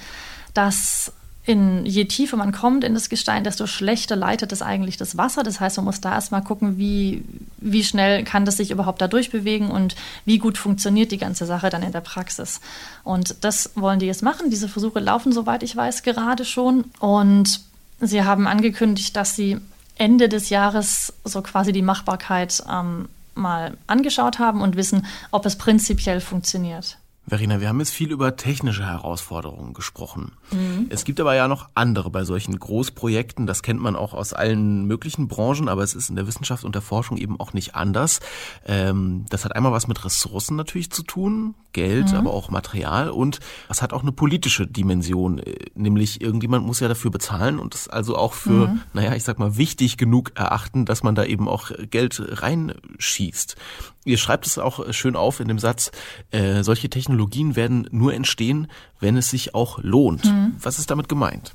dass 0.53 1.13
in, 1.49 1.87
je 1.87 2.05
tiefer 2.05 2.37
man 2.37 2.53
kommt 2.53 2.85
in 2.85 2.95
das 2.95 3.09
Gestein, 3.09 3.43
desto 3.43 3.67
schlechter 3.67 4.17
leitet 4.17 4.53
es 4.53 4.61
eigentlich 4.61 4.97
das 4.99 5.17
Wasser. 5.17 5.43
Das 5.43 5.61
heißt, 5.61 5.79
man 5.79 5.87
muss 5.87 6.01
da 6.01 6.13
erstmal 6.13 6.45
gucken, 6.45 6.77
wie, 6.77 7.25
wie 7.57 7.83
schnell 7.83 8.23
kann 8.25 8.45
das 8.45 8.59
sich 8.59 8.71
überhaupt 8.71 9.01
da 9.01 9.09
durchbewegen 9.09 9.71
und 9.71 9.97
wie 10.27 10.39
gut 10.39 10.59
funktioniert 10.59 11.11
die 11.11 11.19
ganze 11.19 11.47
Sache 11.47 11.71
dann 11.71 11.83
in 11.83 11.93
der 11.93 12.03
Praxis. 12.03 12.61
Und 13.03 13.43
das 13.45 13.73
wollen 13.75 13.99
die 13.99 14.07
jetzt 14.07 14.23
machen. 14.23 14.51
Diese 14.51 14.69
Versuche 14.69 15.01
laufen, 15.01 15.33
soweit 15.33 15.63
ich 15.63 15.75
weiß, 15.75 16.03
gerade 16.03 16.45
schon. 16.45 16.85
Und 17.01 17.61
Sie 18.01 18.23
haben 18.23 18.47
angekündigt, 18.47 19.17
dass 19.17 19.35
Sie 19.35 19.57
Ende 19.97 20.29
des 20.29 20.51
Jahres 20.51 21.15
so 21.25 21.43
quasi 21.43 21.73
die 21.73 21.83
Machbarkeit 21.83 22.63
ähm, 22.71 23.09
mal 23.35 23.77
angeschaut 23.87 24.39
haben 24.39 24.61
und 24.61 24.77
wissen, 24.77 25.07
ob 25.31 25.47
es 25.47 25.57
prinzipiell 25.57 26.21
funktioniert. 26.21 26.99
Verena, 27.29 27.61
wir 27.61 27.69
haben 27.69 27.79
jetzt 27.79 27.91
viel 27.91 28.11
über 28.11 28.37
technische 28.37 28.87
Herausforderungen 28.87 29.75
gesprochen. 29.75 30.33
Mhm. 30.51 30.87
Es 30.89 31.05
gibt 31.05 31.21
aber 31.21 31.35
ja 31.35 31.49
noch 31.49 31.69
andere 31.75 32.11
bei 32.11 32.25
solchen 32.25 32.59
Großprojekten. 32.59 33.47
Das 33.47 33.63
kennt 33.63 33.81
man 33.81 33.97
auch 33.97 34.15
aus 34.15 34.33
allen 34.33 34.87
möglichen 34.87 35.29
Branchen, 35.29 35.69
aber 35.69 35.83
es 35.83 35.95
ist 35.95 36.11
in 36.11 36.17
der 36.17 36.27
Wissenschaft 36.27 36.65
und 36.65 36.75
der 36.75 36.83
Forschung 36.83 37.17
eben 37.17 37.39
auch 37.39 37.53
nicht 37.53 37.75
anders. 37.75 38.21
Ähm, 38.67 39.27
das 39.31 39.45
hat 39.45 39.55
einmal 39.55 39.73
was 39.73 39.89
mit 39.89 40.05
Ressourcen 40.05 40.57
natürlich 40.57 40.91
zu 40.91 41.03
tun, 41.03 41.55
Geld, 41.73 42.11
mhm. 42.13 42.19
aber 42.19 42.33
auch 42.33 42.51
Material 42.51 43.11
und 43.11 43.41
es 43.69 43.83
hat 43.83 43.93
auch 43.93 44.03
eine 44.03 44.13
politische 44.13 44.67
Dimension, 44.67 45.39
äh, 45.39 45.67
nämlich 45.75 46.21
irgendjemand 46.21 46.67
muss 46.67 46.81
ja 46.81 46.89
dafür 46.89 47.11
bezahlen 47.11 47.59
und 47.59 47.75
es 47.75 47.89
also 47.89 48.17
auch 48.17 48.33
für, 48.33 48.69
mhm. 48.69 48.81
naja, 48.93 49.15
ich 49.15 49.25
sag 49.25 49.39
mal, 49.39 49.57
wichtig 49.57 49.97
genug 49.97 50.33
erachten, 50.35 50.87
dass 50.87 51.03
man 51.03 51.15
da 51.15 51.25
eben 51.25 51.49
auch 51.49 51.71
Geld 51.91 52.21
reinschießt. 52.21 53.57
Ihr 54.05 54.19
schreibt 54.19 54.47
es 54.47 54.59
auch 54.59 54.93
schön 54.93 55.17
auf 55.17 55.41
in 55.41 55.49
dem 55.49 55.59
Satz, 55.59 55.91
äh, 56.31 56.63
solche 56.63 56.89
Technologien 56.89 57.57
werden 57.57 57.89
nur 57.91 58.15
entstehen, 58.15 58.69
wenn 59.01 59.17
es 59.17 59.31
sich 59.31 59.55
auch 59.55 59.79
lohnt. 59.83 60.25
Mhm. 60.25 60.57
Was 60.61 60.79
ist 60.79 60.91
damit 60.91 61.09
gemeint? 61.09 61.53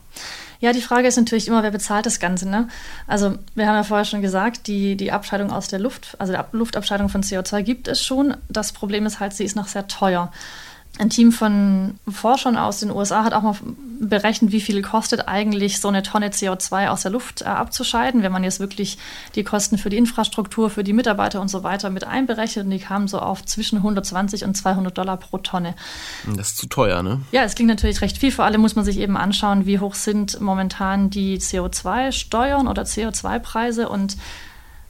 Ja, 0.60 0.72
die 0.72 0.82
Frage 0.82 1.08
ist 1.08 1.18
natürlich 1.18 1.48
immer, 1.48 1.62
wer 1.62 1.72
bezahlt 1.72 2.06
das 2.06 2.20
Ganze. 2.20 2.48
Ne? 2.48 2.70
Also 3.06 3.38
wir 3.56 3.68
haben 3.68 3.76
ja 3.76 3.84
vorher 3.84 4.06
schon 4.06 4.22
gesagt, 4.22 4.68
die, 4.68 4.96
die 4.96 5.12
Abscheidung 5.12 5.52
aus 5.52 5.68
der 5.68 5.80
Luft, 5.80 6.16
also 6.20 6.32
die 6.32 6.58
Luftabscheidung 6.58 7.10
von 7.10 7.22
CO2 7.22 7.64
gibt 7.64 7.88
es 7.88 8.02
schon. 8.02 8.38
Das 8.48 8.72
Problem 8.72 9.06
ist 9.06 9.20
halt, 9.20 9.34
sie 9.34 9.44
ist 9.44 9.56
noch 9.56 9.68
sehr 9.68 9.88
teuer. 9.88 10.32
Ein 11.00 11.10
Team 11.10 11.32
von 11.32 11.96
Forschern 12.08 12.56
aus 12.56 12.80
den 12.80 12.92
USA 12.92 13.24
hat 13.24 13.34
auch 13.34 13.42
mal 13.42 13.56
berechnet, 14.00 14.52
wie 14.52 14.62
viel 14.62 14.82
kostet 14.84 15.28
eigentlich 15.28 15.82
so 15.82 15.88
eine 15.88 16.04
Tonne 16.04 16.30
CO2 16.30 16.90
aus 16.90 17.02
der 17.02 17.12
Luft 17.12 17.42
äh, 17.42 17.46
abzuscheiden, 17.46 18.22
wenn 18.22 18.32
man 18.32 18.44
jetzt 18.44 18.60
wirklich 18.60 19.00
die 19.34 19.44
Kosten 19.44 19.80
für 19.80 19.90
die 19.90 19.98
Infrastruktur, 19.98 20.70
für 20.70 20.84
die 20.84 20.94
Mitarbeiter 20.94 21.42
und 21.42 21.48
so 21.48 21.64
weiter 21.64 21.90
mit 21.90 22.04
einberechnet. 22.04 22.66
Und 22.66 22.72
die 22.72 22.80
kamen 22.80 23.08
so 23.08 23.18
auf 23.18 23.44
zwischen 23.44 23.78
120 23.78 24.44
und 24.44 24.56
200 24.56 24.96
Dollar 24.96 25.18
pro 25.18 25.40
Tonne. 25.40 25.74
Das 26.36 26.50
ist 26.50 26.58
zu 26.58 26.68
teuer, 26.68 27.02
ne? 27.02 27.22
Ja, 27.32 27.44
es 27.44 27.56
klingt 27.56 27.70
natürlich 27.70 28.02
recht 28.02 28.20
viel. 28.20 28.32
Vor 28.32 28.46
allem 28.46 28.62
muss 28.62 28.76
man 28.76 28.86
sich 28.86 29.00
eben 29.00 29.18
anschauen, 29.18 29.66
wie 29.66 29.80
hoch 29.80 29.96
sind 29.96 30.40
momentan 30.42 31.10
die 31.10 31.40
CO2-Steuern 31.40 32.68
oder 32.68 32.84
CO2-Preise 32.84 33.90
und 33.90 34.16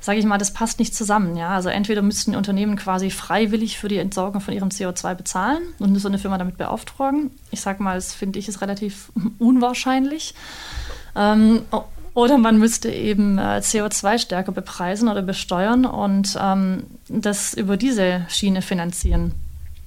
sage 0.03 0.19
ich 0.19 0.25
mal, 0.25 0.37
das 0.37 0.51
passt 0.51 0.79
nicht 0.79 0.93
zusammen. 0.93 1.37
Ja? 1.37 1.51
Also 1.51 1.69
entweder 1.69 2.01
müssten 2.01 2.31
die 2.31 2.37
Unternehmen 2.37 2.75
quasi 2.75 3.09
freiwillig 3.09 3.77
für 3.77 3.87
die 3.87 3.99
Entsorgung 3.99 4.41
von 4.41 4.53
ihrem 4.53 4.67
CO2 4.67 5.15
bezahlen 5.15 5.61
und 5.79 5.95
so 5.97 6.09
eine 6.09 6.19
Firma 6.19 6.37
damit 6.37 6.57
beauftragen. 6.57 7.31
Ich 7.51 7.61
sage 7.61 7.81
mal, 7.81 7.95
das 7.95 8.13
finde 8.13 8.37
ich 8.37 8.49
ist 8.49 8.59
relativ 8.59 9.13
unwahrscheinlich. 9.39 10.35
Ähm, 11.15 11.61
oder 12.13 12.37
man 12.37 12.59
müsste 12.59 12.91
eben 12.91 13.37
äh, 13.37 13.61
CO2 13.63 14.19
stärker 14.19 14.51
bepreisen 14.51 15.07
oder 15.07 15.21
besteuern 15.21 15.85
und 15.85 16.37
ähm, 16.37 16.83
das 17.07 17.53
über 17.53 17.77
diese 17.77 18.25
Schiene 18.27 18.61
finanzieren. 18.61 19.33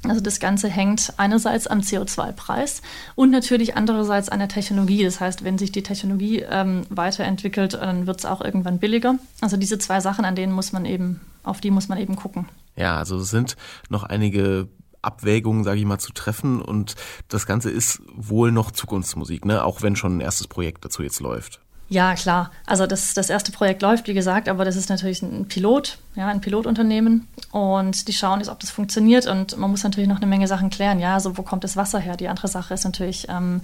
Also 0.05 0.21
das 0.21 0.41
Ganze 0.41 0.69
hängt 0.69 1.13
einerseits 1.17 1.67
am 1.67 1.81
CO2-Preis 1.81 2.83
und 3.15 3.31
natürlich 3.31 3.77
andererseits 3.77 4.29
an 4.29 4.39
der 4.39 4.49
Technologie. 4.49 5.05
Das 5.05 5.21
heißt, 5.21 5.45
wenn 5.45 5.59
sich 5.59 5.73
die 5.73 5.83
Technologie 5.83 6.45
ähm, 6.49 6.83
weiterentwickelt, 6.91 7.75
dann 7.75 8.07
wird 8.07 8.21
es 8.21 8.27
auch 8.27 8.41
irgendwann 8.41 8.79
billiger. 8.79 9.17
Also 9.41 9.57
diese 9.57 9.79
zwei 9.79 10.01
Sachen, 10.01 10.25
an 10.25 10.37
denen 10.37 10.53
muss 10.53 10.73
man 10.73 10.85
eben, 10.85 11.21
auf 11.43 11.61
die 11.61 11.71
muss 11.71 11.89
man 11.89 11.99
eben 11.99 12.17
gucken. 12.17 12.49
Ja, 12.77 12.99
also 12.99 13.17
es 13.19 13.31
sind 13.31 13.57
noch 13.89 14.05
einige 14.05 14.69
Abwägungen, 15.03 15.65
sage 15.65 15.79
ich 15.79 15.85
mal, 15.87 15.99
zu 15.99 16.13
treffen 16.13 16.61
und 16.61 16.95
das 17.29 17.47
Ganze 17.47 17.71
ist 17.71 18.03
wohl 18.15 18.53
noch 18.53 18.71
Zukunftsmusik, 18.71 19.45
ne? 19.45 19.65
Auch 19.65 19.83
wenn 19.83 19.97
schon 19.97 20.19
ein 20.19 20.21
erstes 20.21 20.49
Projekt 20.49 20.85
dazu 20.85 21.03
jetzt 21.03 21.21
läuft. 21.21 21.61
Ja, 21.89 22.15
klar. 22.15 22.51
Also 22.67 22.87
das, 22.87 23.15
das 23.15 23.31
erste 23.31 23.53
Projekt 23.53 23.81
läuft, 23.81 24.09
wie 24.09 24.15
gesagt, 24.15 24.49
aber 24.49 24.65
das 24.65 24.75
ist 24.75 24.91
natürlich 24.91 25.23
ein 25.23 25.47
Pilot, 25.47 25.99
ja, 26.17 26.27
ein 26.27 26.41
Pilotunternehmen. 26.41 27.29
Und 27.53 28.09
die 28.09 28.13
schauen 28.13 28.41
jetzt, 28.41 28.49
ob 28.49 28.59
das 28.59 28.71
funktioniert. 28.71 29.27
Und 29.27 29.57
man 29.57 29.71
muss 29.71 29.85
natürlich 29.85 30.09
noch 30.09 30.17
eine 30.17 30.27
Menge 30.27 30.49
Sachen 30.49 30.69
klären. 30.69 30.99
Ja, 30.99 31.15
also 31.15 31.39
wo 31.39 31.43
kommt 31.43 31.63
das 31.63 31.77
Wasser 31.77 32.01
her? 32.01 32.17
Die 32.17 32.27
andere 32.27 32.49
Sache 32.49 32.75
ist 32.75 32.85
natürlich, 32.85 33.29
ähm, 33.29 33.61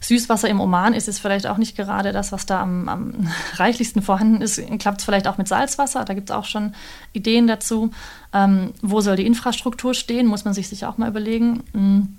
Süßwasser 0.00 0.48
im 0.48 0.60
Oman 0.60 0.94
ist 0.94 1.08
es 1.08 1.18
vielleicht 1.18 1.48
auch 1.48 1.56
nicht 1.56 1.76
gerade 1.76 2.12
das, 2.12 2.30
was 2.30 2.46
da 2.46 2.62
am, 2.62 2.88
am 2.88 3.28
reichlichsten 3.56 4.02
vorhanden 4.02 4.40
ist. 4.40 4.62
Klappt 4.78 5.00
es 5.00 5.04
vielleicht 5.04 5.26
auch 5.26 5.38
mit 5.38 5.48
Salzwasser? 5.48 6.04
Da 6.04 6.14
gibt 6.14 6.30
es 6.30 6.36
auch 6.36 6.44
schon 6.44 6.74
Ideen 7.12 7.48
dazu. 7.48 7.90
Ähm, 8.32 8.72
wo 8.82 9.00
soll 9.00 9.16
die 9.16 9.26
Infrastruktur 9.26 9.94
stehen? 9.94 10.28
Muss 10.28 10.44
man 10.44 10.54
sich 10.54 10.68
sicher 10.68 10.88
auch 10.88 10.98
mal 10.98 11.08
überlegen. 11.08 11.64
Hm. 11.72 12.18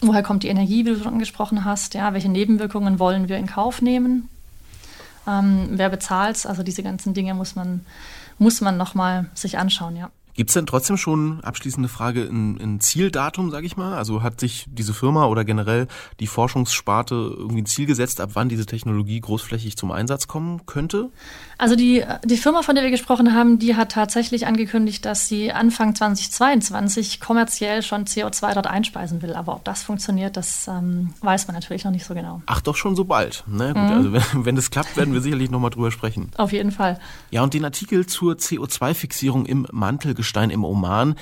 Woher 0.00 0.24
kommt 0.24 0.42
die 0.42 0.48
Energie, 0.48 0.84
wie 0.84 0.90
du 0.90 0.98
schon 0.98 1.14
angesprochen 1.14 1.64
hast? 1.64 1.94
Ja, 1.94 2.12
welche 2.12 2.28
Nebenwirkungen 2.28 2.98
wollen 2.98 3.28
wir 3.28 3.38
in 3.38 3.46
Kauf 3.46 3.80
nehmen? 3.80 4.28
Ähm, 5.26 5.68
wer 5.72 5.88
bezahlt 5.88 6.46
Also 6.46 6.62
diese 6.62 6.82
ganzen 6.82 7.14
Dinge 7.14 7.34
muss 7.34 7.56
man, 7.56 7.84
muss 8.38 8.60
man 8.60 8.76
nochmal 8.76 9.26
sich 9.34 9.58
anschauen, 9.58 9.96
ja. 9.96 10.10
Gibt 10.36 10.50
es 10.50 10.54
denn 10.54 10.66
trotzdem 10.66 10.98
schon, 10.98 11.40
abschließende 11.42 11.88
Frage, 11.88 12.22
ein, 12.22 12.60
ein 12.60 12.80
Zieldatum, 12.80 13.50
sage 13.50 13.66
ich 13.66 13.78
mal? 13.78 13.96
Also 13.96 14.22
hat 14.22 14.38
sich 14.38 14.66
diese 14.68 14.92
Firma 14.92 15.26
oder 15.26 15.44
generell 15.44 15.88
die 16.20 16.26
Forschungssparte 16.26 17.14
irgendwie 17.14 17.62
ein 17.62 17.66
Ziel 17.66 17.86
gesetzt, 17.86 18.20
ab 18.20 18.30
wann 18.34 18.50
diese 18.50 18.66
Technologie 18.66 19.18
großflächig 19.18 19.76
zum 19.76 19.90
Einsatz 19.90 20.28
kommen 20.28 20.66
könnte? 20.66 21.10
Also 21.58 21.74
die, 21.74 22.04
die 22.24 22.36
Firma, 22.36 22.60
von 22.60 22.74
der 22.74 22.84
wir 22.84 22.90
gesprochen 22.90 23.32
haben, 23.32 23.58
die 23.58 23.76
hat 23.76 23.92
tatsächlich 23.92 24.46
angekündigt, 24.46 25.06
dass 25.06 25.26
sie 25.26 25.52
Anfang 25.52 25.94
2022 25.94 27.18
kommerziell 27.18 27.82
schon 27.82 28.04
CO2 28.04 28.52
dort 28.52 28.66
einspeisen 28.66 29.22
will. 29.22 29.32
Aber 29.32 29.54
ob 29.54 29.64
das 29.64 29.82
funktioniert, 29.82 30.36
das 30.36 30.68
ähm, 30.68 31.14
weiß 31.22 31.46
man 31.46 31.54
natürlich 31.54 31.84
noch 31.84 31.92
nicht 31.92 32.04
so 32.04 32.12
genau. 32.12 32.42
Ach, 32.44 32.60
doch 32.60 32.76
schon 32.76 32.94
so 32.94 33.04
bald. 33.04 33.42
Na 33.46 33.68
ne? 33.68 33.74
gut, 33.74 33.82
mhm. 33.82 33.90
also 33.90 34.12
wenn, 34.12 34.44
wenn 34.44 34.56
das 34.56 34.70
klappt, 34.70 34.98
werden 34.98 35.14
wir 35.14 35.22
sicherlich 35.22 35.50
nochmal 35.50 35.70
drüber 35.70 35.90
sprechen. 35.90 36.30
Auf 36.36 36.52
jeden 36.52 36.72
Fall. 36.72 37.00
Ja, 37.30 37.42
und 37.42 37.54
den 37.54 37.64
Artikel 37.64 38.04
zur 38.04 38.34
CO2-Fixierung 38.34 39.46
im 39.46 39.66
Mantelgestein 40.26 40.50
im 40.50 40.64
Oman, 40.64 41.14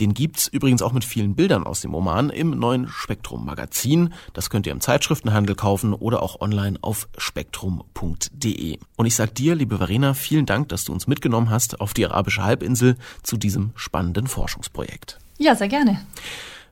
Den 0.00 0.14
gibt's 0.14 0.48
übrigens 0.48 0.80
auch 0.80 0.92
mit 0.92 1.04
vielen 1.04 1.34
Bildern 1.34 1.64
aus 1.64 1.82
dem 1.82 1.92
Roman 1.92 2.30
im 2.30 2.50
neuen 2.58 2.88
Spektrum 2.88 3.44
Magazin. 3.44 4.14
Das 4.32 4.48
könnt 4.48 4.66
ihr 4.66 4.72
im 4.72 4.80
Zeitschriftenhandel 4.80 5.54
kaufen 5.54 5.92
oder 5.92 6.22
auch 6.22 6.40
online 6.40 6.78
auf 6.80 7.06
spektrum.de. 7.18 8.78
Und 8.96 9.06
ich 9.06 9.14
sag 9.14 9.34
dir, 9.34 9.54
liebe 9.54 9.76
Verena, 9.76 10.14
vielen 10.14 10.46
Dank, 10.46 10.70
dass 10.70 10.84
du 10.84 10.94
uns 10.94 11.06
mitgenommen 11.06 11.50
hast 11.50 11.82
auf 11.82 11.92
die 11.92 12.06
arabische 12.06 12.42
Halbinsel 12.42 12.96
zu 13.22 13.36
diesem 13.36 13.72
spannenden 13.74 14.26
Forschungsprojekt. 14.26 15.18
Ja, 15.38 15.54
sehr 15.54 15.68
gerne. 15.68 16.00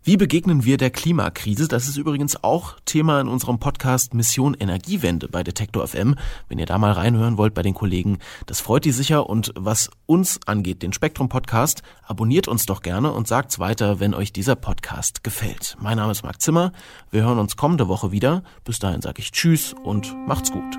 Wie 0.08 0.16
begegnen 0.16 0.64
wir 0.64 0.78
der 0.78 0.88
Klimakrise? 0.88 1.68
Das 1.68 1.86
ist 1.86 1.98
übrigens 1.98 2.42
auch 2.42 2.76
Thema 2.86 3.20
in 3.20 3.28
unserem 3.28 3.58
Podcast 3.58 4.14
Mission 4.14 4.56
Energiewende 4.58 5.28
bei 5.28 5.42
Detektor 5.42 5.86
FM. 5.86 6.14
Wenn 6.48 6.58
ihr 6.58 6.64
da 6.64 6.78
mal 6.78 6.92
reinhören 6.92 7.36
wollt 7.36 7.52
bei 7.52 7.60
den 7.60 7.74
Kollegen, 7.74 8.16
das 8.46 8.62
freut 8.62 8.86
die 8.86 8.92
sicher. 8.92 9.28
Und 9.28 9.52
was 9.54 9.90
uns 10.06 10.40
angeht, 10.46 10.80
den 10.80 10.94
Spektrum 10.94 11.28
Podcast, 11.28 11.82
abonniert 12.02 12.48
uns 12.48 12.64
doch 12.64 12.80
gerne 12.80 13.12
und 13.12 13.28
sagt's 13.28 13.58
weiter, 13.58 14.00
wenn 14.00 14.14
euch 14.14 14.32
dieser 14.32 14.56
Podcast 14.56 15.24
gefällt. 15.24 15.76
Mein 15.78 15.98
Name 15.98 16.12
ist 16.12 16.22
Marc 16.22 16.40
Zimmer. 16.40 16.72
Wir 17.10 17.24
hören 17.24 17.38
uns 17.38 17.58
kommende 17.58 17.86
Woche 17.86 18.10
wieder. 18.10 18.42
Bis 18.64 18.78
dahin 18.78 19.02
sage 19.02 19.20
ich 19.20 19.30
Tschüss 19.30 19.74
und 19.74 20.16
macht's 20.26 20.50
gut. 20.50 20.78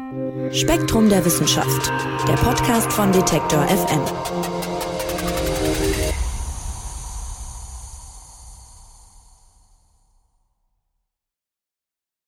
Spektrum 0.51 1.07
der 1.07 1.23
Wissenschaft, 1.23 1.91
der 2.27 2.33
Podcast 2.33 2.91
von 2.91 3.11
Detektor 3.11 3.61
FM. 3.67 4.78